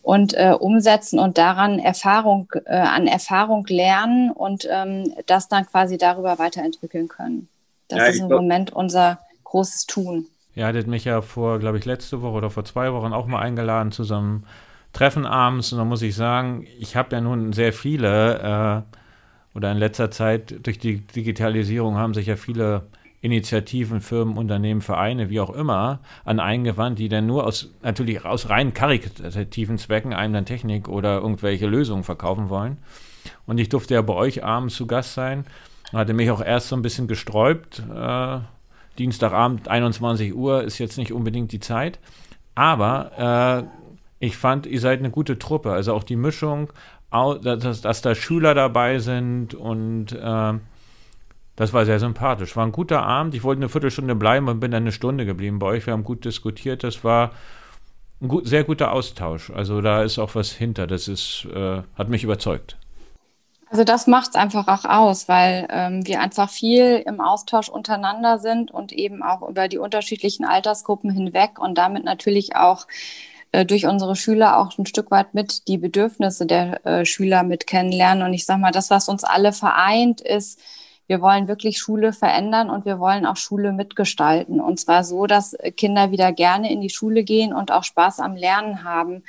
[0.02, 5.98] und äh, umsetzen und daran Erfahrung, äh, an Erfahrung lernen und ähm, das dann quasi
[5.98, 7.50] darüber weiterentwickeln können.
[7.88, 10.28] Das ja, ist im Moment unser großes Tun.
[10.56, 13.40] Ihr hattet mich ja vor, glaube ich, letzte Woche oder vor zwei Wochen auch mal
[13.40, 14.44] eingeladen zu so einem
[14.94, 15.72] Treffen abends.
[15.72, 20.12] Und da muss ich sagen, ich habe ja nun sehr viele, äh, oder in letzter
[20.12, 22.84] Zeit durch die Digitalisierung haben sich ja viele
[23.22, 28.50] Initiativen, Firmen, Unternehmen, Vereine, wie auch immer, an eingewandt, die dann nur aus, natürlich aus
[28.50, 32.78] rein karitativen Zwecken einem dann Technik oder irgendwelche Lösungen verkaufen wollen.
[33.46, 35.46] Und ich durfte ja bei euch abends zu Gast sein,
[35.94, 38.40] hatte mich auch erst so ein bisschen gesträubt, äh,
[38.98, 42.00] Dienstagabend 21 Uhr ist jetzt nicht unbedingt die Zeit.
[42.56, 43.68] Aber
[44.20, 45.72] äh, ich fand, ihr seid eine gute Truppe.
[45.72, 46.72] Also auch die Mischung,
[47.12, 50.54] dass, dass da Schüler dabei sind und äh,
[51.56, 52.56] das war sehr sympathisch.
[52.56, 53.36] War ein guter Abend.
[53.36, 55.86] Ich wollte eine Viertelstunde bleiben und bin dann eine Stunde geblieben bei euch.
[55.86, 56.84] Wir haben gut diskutiert.
[56.84, 57.32] Das war
[58.22, 59.50] ein gut, sehr guter Austausch.
[59.50, 60.88] Also da ist auch was hinter.
[60.88, 62.78] Das ist, äh, hat mich überzeugt.
[63.72, 68.38] Also das macht es einfach auch aus, weil ähm, wir einfach viel im Austausch untereinander
[68.38, 72.86] sind und eben auch über die unterschiedlichen Altersgruppen hinweg und damit natürlich auch
[73.54, 77.66] äh, durch unsere Schüler auch ein Stück weit mit die Bedürfnisse der äh, Schüler mit
[77.66, 78.26] kennenlernen.
[78.26, 80.60] Und ich sage mal, das, was uns alle vereint, ist,
[81.08, 84.60] wir wollen wirklich Schule verändern und wir wollen auch Schule mitgestalten.
[84.60, 88.36] Und zwar so, dass Kinder wieder gerne in die Schule gehen und auch Spaß am
[88.36, 89.24] Lernen haben.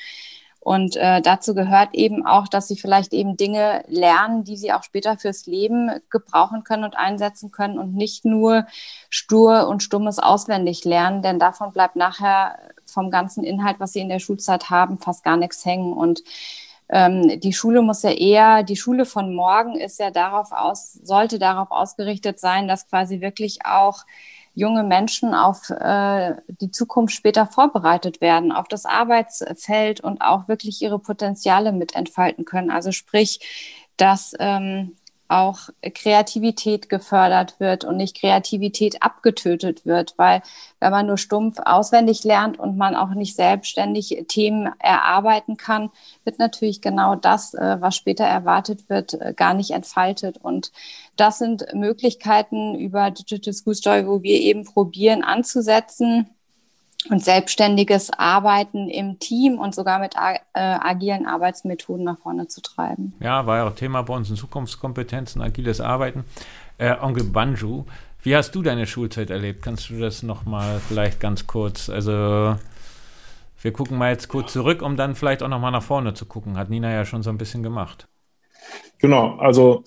[0.65, 4.85] Und äh, dazu gehört eben auch, dass sie vielleicht eben Dinge lernen, die sie auch
[4.85, 8.67] später fürs Leben gebrauchen können und einsetzen können und nicht nur
[9.11, 14.09] stur und stummes auswendig lernen, denn davon bleibt nachher vom ganzen Inhalt, was sie in
[14.09, 15.93] der Schulzeit haben, fast gar nichts hängen.
[15.95, 16.23] Und
[16.89, 21.41] ähm, die Schule muss ja eher, die Schule von morgen ist ja darauf aus, sollte
[21.41, 24.05] darauf ausgerichtet sein, dass quasi wirklich auch
[24.55, 30.83] junge Menschen auf äh, die Zukunft später vorbereitet werden, auf das Arbeitsfeld und auch wirklich
[30.83, 32.71] ihre Potenziale mit entfalten können.
[32.71, 33.41] Also sprich,
[33.97, 34.97] dass ähm,
[35.33, 40.43] auch Kreativität gefördert wird und nicht Kreativität abgetötet wird, weil
[40.79, 45.91] wenn man nur stumpf auswendig lernt und man auch nicht selbstständig Themen erarbeiten kann,
[46.25, 50.37] wird natürlich genau das, äh, was später erwartet wird, äh, gar nicht entfaltet.
[50.37, 50.71] Und
[51.17, 56.29] das sind Möglichkeiten über Digital School Story, wo wir eben probieren anzusetzen,
[57.11, 63.15] und selbstständiges Arbeiten im Team und sogar mit äh, agilen Arbeitsmethoden nach vorne zu treiben.
[63.21, 66.25] Ja, war ja auch Thema bei uns in Zukunftskompetenzen, agiles Arbeiten.
[66.79, 67.85] Äh, Onkel Banju,
[68.23, 69.63] Wie hast du deine Schulzeit erlebt?
[69.63, 72.57] Kannst du das nochmal vielleicht ganz kurz, also
[73.61, 76.57] wir gucken mal jetzt kurz zurück, um dann vielleicht auch nochmal nach vorne zu gucken.
[76.57, 78.07] Hat Nina ja schon so ein bisschen gemacht.
[78.99, 79.83] Genau, also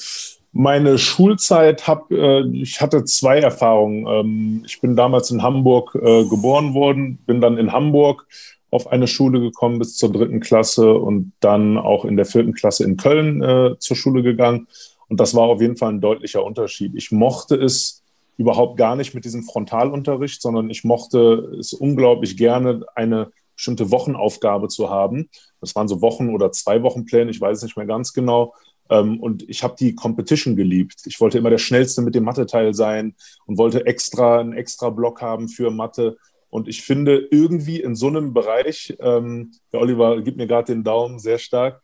[0.58, 4.08] meine Schulzeit hab, äh, ich hatte zwei Erfahrungen.
[4.08, 8.26] Ähm, ich bin damals in Hamburg äh, geboren worden, bin dann in Hamburg
[8.72, 12.86] auf eine Schule gekommen bis zur dritten Klasse und dann auch in der vierten Klasse
[12.86, 14.68] in Köln äh, zur Schule gegangen.
[15.10, 16.94] Und das war auf jeden Fall ein deutlicher Unterschied.
[16.96, 18.02] Ich mochte es
[18.38, 24.70] überhaupt gar nicht mit diesem Frontalunterricht, sondern ich mochte es unglaublich gerne, eine bestimmte Wochenaufgabe
[24.70, 25.30] zu haben.
[25.60, 28.54] Das waren so Wochen- oder zwei Wochenpläne, ich weiß es nicht mehr ganz genau.
[28.90, 31.02] Ähm, und ich habe die Competition geliebt.
[31.06, 33.16] Ich wollte immer der Schnellste mit dem Mathe-Teil sein
[33.46, 36.18] und wollte extra einen extra Block haben für Mathe.
[36.50, 40.84] Und ich finde irgendwie in so einem Bereich, ähm, der Oliver gibt mir gerade den
[40.84, 41.82] Daumen sehr stark,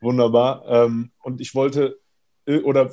[0.00, 0.64] wunderbar.
[0.68, 1.98] Ähm, und ich wollte,
[2.46, 2.90] äh, oder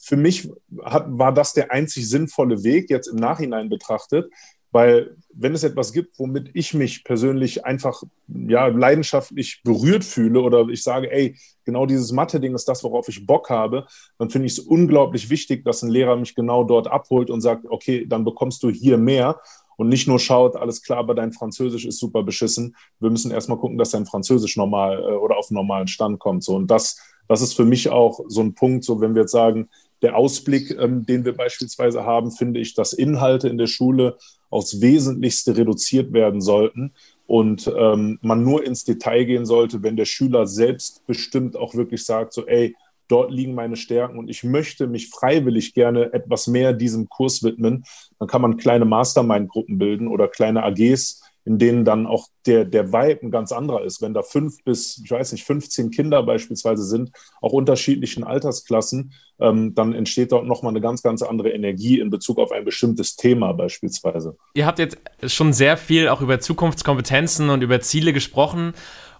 [0.00, 0.50] für mich
[0.84, 4.30] hat, war das der einzig sinnvolle Weg, jetzt im Nachhinein betrachtet,
[4.70, 10.68] weil wenn es etwas gibt, womit ich mich persönlich einfach ja, leidenschaftlich berührt fühle oder
[10.68, 13.86] ich sage, ey, genau dieses Mathe-Ding ist das, worauf ich Bock habe,
[14.18, 17.66] dann finde ich es unglaublich wichtig, dass ein Lehrer mich genau dort abholt und sagt,
[17.68, 19.40] okay, dann bekommst du hier mehr
[19.76, 22.74] und nicht nur schaut, alles klar, aber dein Französisch ist super beschissen.
[22.98, 26.42] Wir müssen erstmal gucken, dass dein Französisch normal äh, oder auf einen normalen Stand kommt.
[26.42, 26.56] So.
[26.56, 29.68] Und das, das ist für mich auch so ein Punkt, so wenn wir jetzt sagen,
[30.02, 34.16] der Ausblick, ähm, den wir beispielsweise haben, finde ich, dass Inhalte in der Schule
[34.50, 36.92] aufs Wesentlichste reduziert werden sollten
[37.26, 42.32] und ähm, man nur ins Detail gehen sollte, wenn der Schüler selbstbestimmt auch wirklich sagt,
[42.32, 42.74] so, ey,
[43.08, 47.84] dort liegen meine Stärken und ich möchte mich freiwillig gerne etwas mehr diesem Kurs widmen,
[48.18, 52.92] dann kann man kleine Mastermind-Gruppen bilden oder kleine AGs, in denen dann auch der, der
[52.92, 54.02] Vibe ein ganz anderer ist.
[54.02, 59.74] Wenn da fünf bis, ich weiß nicht, 15 Kinder beispielsweise sind, auch unterschiedlichen Altersklassen, ähm,
[59.74, 63.54] dann entsteht dort nochmal eine ganz, ganz andere Energie in Bezug auf ein bestimmtes Thema
[63.54, 64.36] beispielsweise.
[64.52, 68.74] Ihr habt jetzt schon sehr viel auch über Zukunftskompetenzen und über Ziele gesprochen.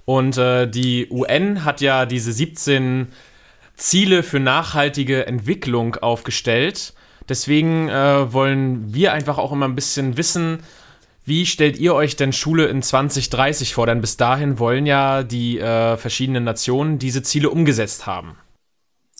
[0.04, 3.06] Und äh, die UN hat ja diese 17
[3.74, 6.92] Ziele für nachhaltige Entwicklung aufgestellt.
[7.26, 10.58] Deswegen äh, wollen wir einfach auch immer ein bisschen wissen,
[11.28, 13.86] wie stellt ihr euch denn Schule in 2030 vor?
[13.86, 18.36] Denn bis dahin wollen ja die äh, verschiedenen Nationen diese Ziele umgesetzt haben.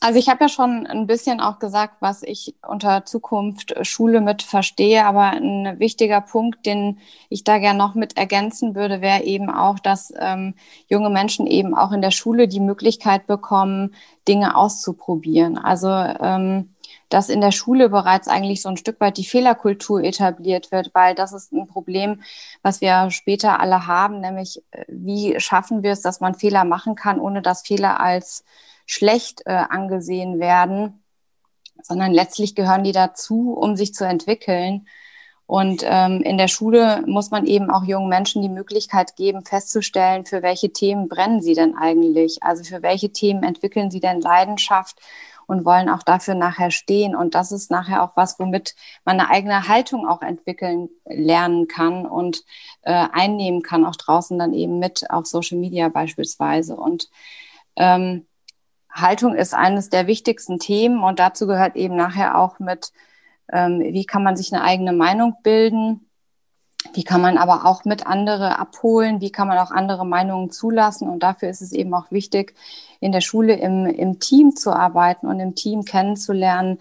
[0.01, 4.43] Also ich habe ja schon ein bisschen auch gesagt, was ich unter Zukunft Schule mit
[4.43, 7.01] verstehe, aber ein wichtiger Punkt, den
[7.31, 10.55] ich da gerne noch mit ergänzen würde, wäre eben auch, dass ähm,
[10.87, 13.93] junge Menschen eben auch in der Schule die Möglichkeit bekommen,
[14.29, 15.59] Dinge auszuprobieren.
[15.59, 16.75] Also ähm,
[17.09, 21.15] dass in der Schule bereits eigentlich so ein Stück weit die Fehlerkultur etabliert wird, weil
[21.15, 22.23] das ist ein Problem,
[22.63, 26.95] was wir später alle haben, nämlich äh, wie schaffen wir es, dass man Fehler machen
[26.95, 28.45] kann, ohne dass Fehler als
[28.87, 31.03] schlecht äh, angesehen werden,
[31.83, 34.87] sondern letztlich gehören die dazu, um sich zu entwickeln.
[35.47, 40.27] Und ähm, in der Schule muss man eben auch jungen Menschen die Möglichkeit geben, festzustellen,
[40.27, 42.43] für welche Themen brennen sie denn eigentlich?
[42.43, 45.01] Also für welche Themen entwickeln sie denn Leidenschaft?
[45.49, 47.17] Und wollen auch dafür nachher stehen.
[47.17, 52.07] Und das ist nachher auch was, womit man eine eigene Haltung auch entwickeln lernen kann
[52.07, 52.45] und
[52.83, 56.77] äh, einnehmen kann, auch draußen dann eben mit auf Social Media beispielsweise.
[56.77, 57.09] Und
[57.77, 58.27] ähm,
[58.93, 62.93] Haltung ist eines der wichtigsten Themen und dazu gehört eben nachher auch mit,
[63.51, 66.09] ähm, wie kann man sich eine eigene Meinung bilden,
[66.93, 69.21] wie kann man aber auch mit andere abholen?
[69.21, 71.09] Wie kann man auch andere Meinungen zulassen?
[71.09, 72.55] Und dafür ist es eben auch wichtig,
[73.01, 76.79] in der Schule im, im Team zu arbeiten und im Team kennenzulernen.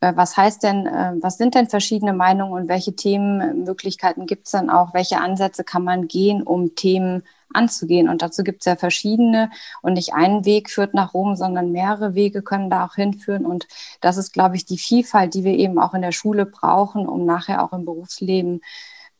[0.00, 4.52] Äh, was heißt denn, äh, was sind denn verschiedene Meinungen und welche Themenmöglichkeiten gibt es
[4.52, 4.94] dann auch?
[4.94, 8.08] Welche Ansätze kann man gehen, um Themen anzugehen?
[8.08, 9.50] Und dazu gibt es ja verschiedene
[9.82, 13.46] und nicht ein Weg führt nach Rom, sondern mehrere Wege können da auch hinführen.
[13.46, 13.68] Und
[14.00, 17.24] das ist, glaube ich, die Vielfalt, die wir eben auch in der Schule brauchen, um
[17.24, 18.62] nachher auch im Berufsleben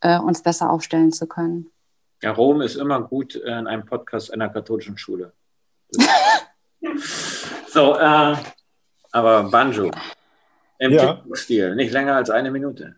[0.00, 1.70] äh, uns besser aufstellen zu können.
[2.22, 5.32] Ja, Rom ist immer gut in einem Podcast einer katholischen Schule.
[7.68, 8.36] so, äh,
[9.12, 9.90] aber Banjo
[10.78, 11.14] im ja.
[11.14, 12.96] TikTok-Stil, nicht länger als eine Minute.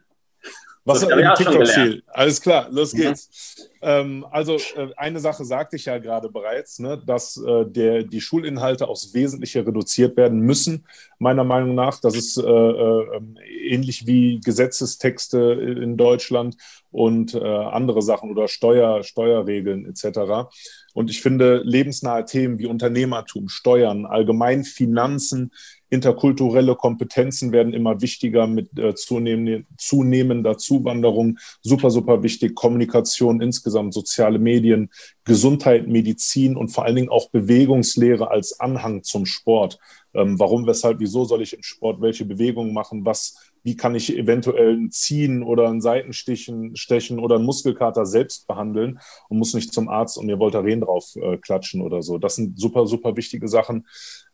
[0.84, 2.02] Was das im TikTok-Stil?
[2.08, 2.98] Alles klar, los mhm.
[2.98, 3.56] geht's.
[3.58, 3.72] Mhm.
[3.84, 8.20] Ähm, also äh, eine Sache sagte ich ja gerade bereits, ne, dass äh, der, die
[8.20, 10.86] Schulinhalte aufs Wesentliche reduziert werden müssen,
[11.18, 12.00] meiner Meinung nach.
[12.00, 13.20] Das ist äh, äh,
[13.68, 15.38] ähnlich wie Gesetzestexte
[15.82, 16.56] in Deutschland
[16.90, 20.48] und äh, andere Sachen oder Steuer, Steuerregeln etc.
[20.94, 25.52] Und ich finde, lebensnahe Themen wie Unternehmertum, Steuern, allgemein Finanzen,
[25.93, 31.38] interkulturelle Kompetenzen werden immer wichtiger mit äh, zunehmender, zunehmender Zuwanderung.
[31.61, 32.55] Super, super wichtig.
[32.55, 34.88] Kommunikation insgesamt, soziale Medien,
[35.24, 39.78] Gesundheit, Medizin und vor allen Dingen auch Bewegungslehre als Anhang zum Sport.
[40.14, 43.05] Ähm, warum, weshalb, wieso soll ich im Sport welche Bewegungen machen?
[43.05, 48.46] Was wie kann ich eventuell ein Ziehen oder ein Seitenstechen stechen oder einen Muskelkater selbst
[48.46, 48.98] behandeln
[49.28, 52.18] und muss nicht zum Arzt und mir Voltaren drauf äh, klatschen oder so.
[52.18, 53.86] Das sind super, super wichtige Sachen.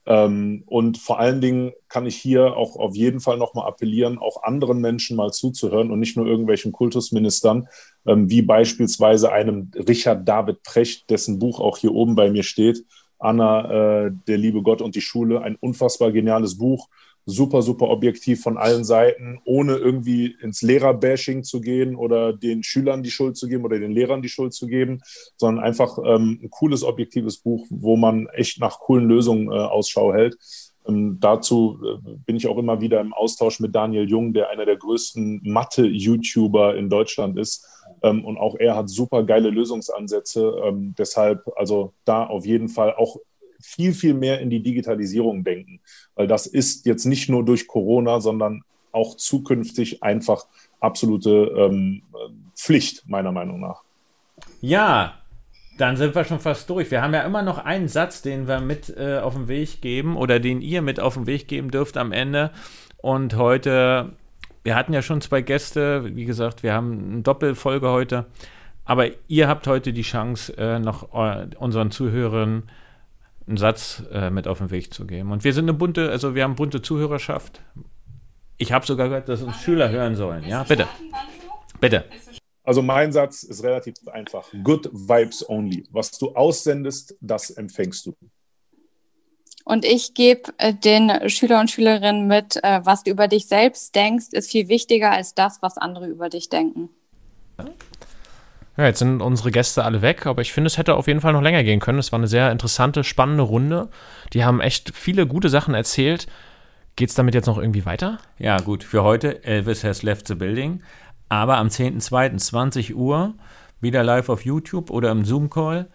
[0.06, 4.42] Ähm, und vor allen Dingen kann ich hier auch auf jeden Fall nochmal appellieren, auch
[4.42, 7.68] anderen Menschen mal zuzuhören und nicht nur irgendwelchen Kultusministern,
[8.06, 12.84] ähm, wie beispielsweise einem Richard David Precht, dessen Buch auch hier oben bei mir steht,
[13.18, 16.88] Anna, äh, der liebe Gott und die Schule, ein unfassbar geniales Buch,
[17.28, 23.02] super, super objektiv von allen Seiten, ohne irgendwie ins Lehrerbashing zu gehen oder den Schülern
[23.02, 25.02] die Schuld zu geben oder den Lehrern die Schuld zu geben,
[25.36, 30.14] sondern einfach ähm, ein cooles, objektives Buch, wo man echt nach coolen Lösungen äh, Ausschau
[30.14, 30.36] hält.
[30.88, 34.64] Ähm, dazu äh, bin ich auch immer wieder im Austausch mit Daniel Jung, der einer
[34.64, 37.66] der größten Mathe-YouTuber in Deutschland ist.
[38.02, 40.62] Ähm, und auch er hat super geile Lösungsansätze.
[40.64, 43.18] Ähm, deshalb also da auf jeden Fall auch
[43.60, 45.80] viel, viel mehr in die Digitalisierung denken,
[46.14, 50.46] weil das ist jetzt nicht nur durch Corona, sondern auch zukünftig einfach
[50.80, 52.02] absolute ähm,
[52.56, 53.82] Pflicht, meiner Meinung nach.
[54.60, 55.14] Ja,
[55.78, 56.90] dann sind wir schon fast durch.
[56.90, 60.16] Wir haben ja immer noch einen Satz, den wir mit äh, auf den Weg geben
[60.16, 62.50] oder den ihr mit auf den Weg geben dürft am Ende.
[62.96, 64.12] Und heute,
[64.64, 68.26] wir hatten ja schon zwei Gäste, wie gesagt, wir haben eine Doppelfolge heute.
[68.84, 72.64] Aber ihr habt heute die Chance, äh, noch äh, unseren Zuhörern
[73.48, 75.32] einen Satz äh, mit auf den Weg zu geben.
[75.32, 77.60] Und wir sind eine bunte, also wir haben bunte Zuhörerschaft.
[78.58, 80.46] Ich habe sogar gehört, dass uns Schüler hören sollen.
[80.46, 80.86] Ja, bitte.
[81.80, 82.04] Bitte.
[82.64, 84.46] Also mein Satz ist relativ einfach.
[84.62, 85.86] Good vibes only.
[85.90, 88.14] Was du aussendest, das empfängst du.
[89.64, 93.94] Und ich gebe äh, den Schüler und Schülerinnen mit, äh, was du über dich selbst
[93.94, 96.90] denkst, ist viel wichtiger als das, was andere über dich denken.
[98.78, 101.32] Ja, jetzt sind unsere Gäste alle weg, aber ich finde, es hätte auf jeden Fall
[101.32, 101.98] noch länger gehen können.
[101.98, 103.88] Es war eine sehr interessante, spannende Runde.
[104.32, 106.28] Die haben echt viele gute Sachen erzählt.
[106.94, 108.18] Geht es damit jetzt noch irgendwie weiter?
[108.38, 108.84] Ja, gut.
[108.84, 110.80] Für heute, Elvis has left the building.
[111.28, 113.34] Aber am 10.02., 20 Uhr,
[113.80, 115.88] wieder live auf YouTube oder im Zoom-Call,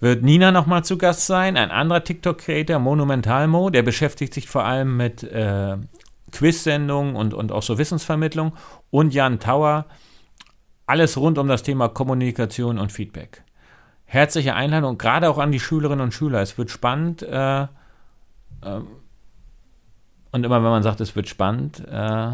[0.00, 1.58] wird Nina nochmal zu Gast sein.
[1.58, 5.76] Ein anderer TikTok-Creator, Monumentalmo, der beschäftigt sich vor allem mit äh,
[6.32, 8.54] Quiz-Sendungen und, und auch so Wissensvermittlung.
[8.90, 9.84] Und Jan Tauer,
[10.90, 13.44] alles rund um das Thema Kommunikation und Feedback.
[14.06, 16.42] Herzliche Einladung, gerade auch an die Schülerinnen und Schüler.
[16.42, 17.22] Es wird spannend.
[17.22, 17.66] Äh, äh,
[20.32, 22.32] und immer wenn man sagt, es wird spannend, äh,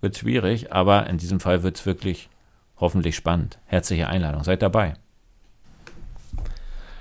[0.00, 0.72] wird schwierig.
[0.72, 2.28] Aber in diesem Fall wird es wirklich
[2.76, 3.60] hoffentlich spannend.
[3.66, 4.42] Herzliche Einladung.
[4.42, 4.94] Seid dabei.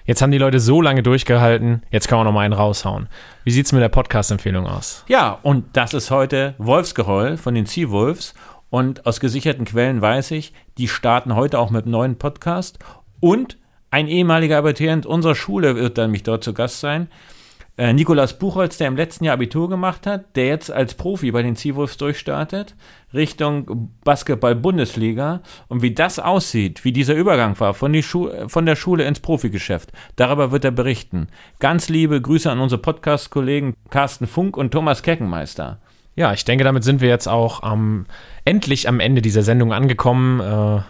[0.06, 3.08] Jetzt haben die Leute so lange durchgehalten, jetzt kann man noch mal einen raushauen.
[3.44, 5.06] Wie sieht es mit der Podcast-Empfehlung aus?
[5.08, 8.34] Ja, und das ist heute Wolfsgeheul von den Seawolves.
[8.72, 12.80] Und aus gesicherten Quellen weiß ich, die starten heute auch mit einem neuen Podcast.
[13.20, 13.58] Und
[13.92, 17.10] ein ehemaliger Abiturient unserer Schule wird dann mich dort zu Gast sein.
[17.78, 21.42] Äh, Nikolas Buchholz, der im letzten Jahr Abitur gemacht hat, der jetzt als Profi bei
[21.42, 22.76] den Seawolves durchstartet,
[23.14, 25.42] Richtung Basketball-Bundesliga.
[25.68, 27.94] Und wie das aussieht, wie dieser Übergang war von,
[28.48, 31.28] von der Schule ins Profigeschäft, darüber wird er berichten.
[31.60, 35.82] Ganz liebe Grüße an unsere Podcast-Kollegen Carsten Funk und Thomas Keckenmeister.
[36.16, 38.06] Ja, ich denke, damit sind wir jetzt auch am,
[38.44, 40.40] endlich am Ende dieser Sendung angekommen.
[40.40, 40.82] Äh,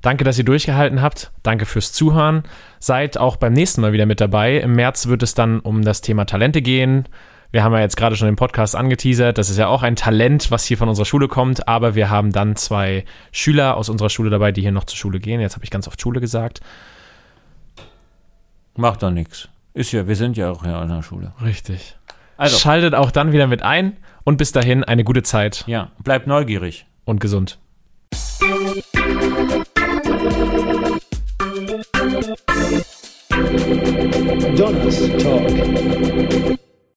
[0.00, 1.32] danke, dass ihr durchgehalten habt.
[1.42, 2.44] Danke fürs Zuhören.
[2.78, 4.58] Seid auch beim nächsten Mal wieder mit dabei.
[4.58, 7.08] Im März wird es dann um das Thema Talente gehen.
[7.50, 9.38] Wir haben ja jetzt gerade schon den Podcast angeteasert.
[9.38, 11.68] Das ist ja auch ein Talent, was hier von unserer Schule kommt.
[11.68, 15.20] Aber wir haben dann zwei Schüler aus unserer Schule dabei, die hier noch zur Schule
[15.20, 15.40] gehen.
[15.40, 16.60] Jetzt habe ich ganz oft Schule gesagt.
[18.76, 19.48] Macht doch nichts.
[19.72, 21.32] Ist ja, wir sind ja auch hier an der Schule.
[21.44, 21.96] Richtig.
[22.36, 22.58] Also.
[22.58, 25.64] Schaltet auch dann wieder mit ein und bis dahin eine gute Zeit.
[25.66, 26.86] Ja, bleibt neugierig.
[27.04, 27.58] Und gesund.
[34.56, 35.44] Donnerstag.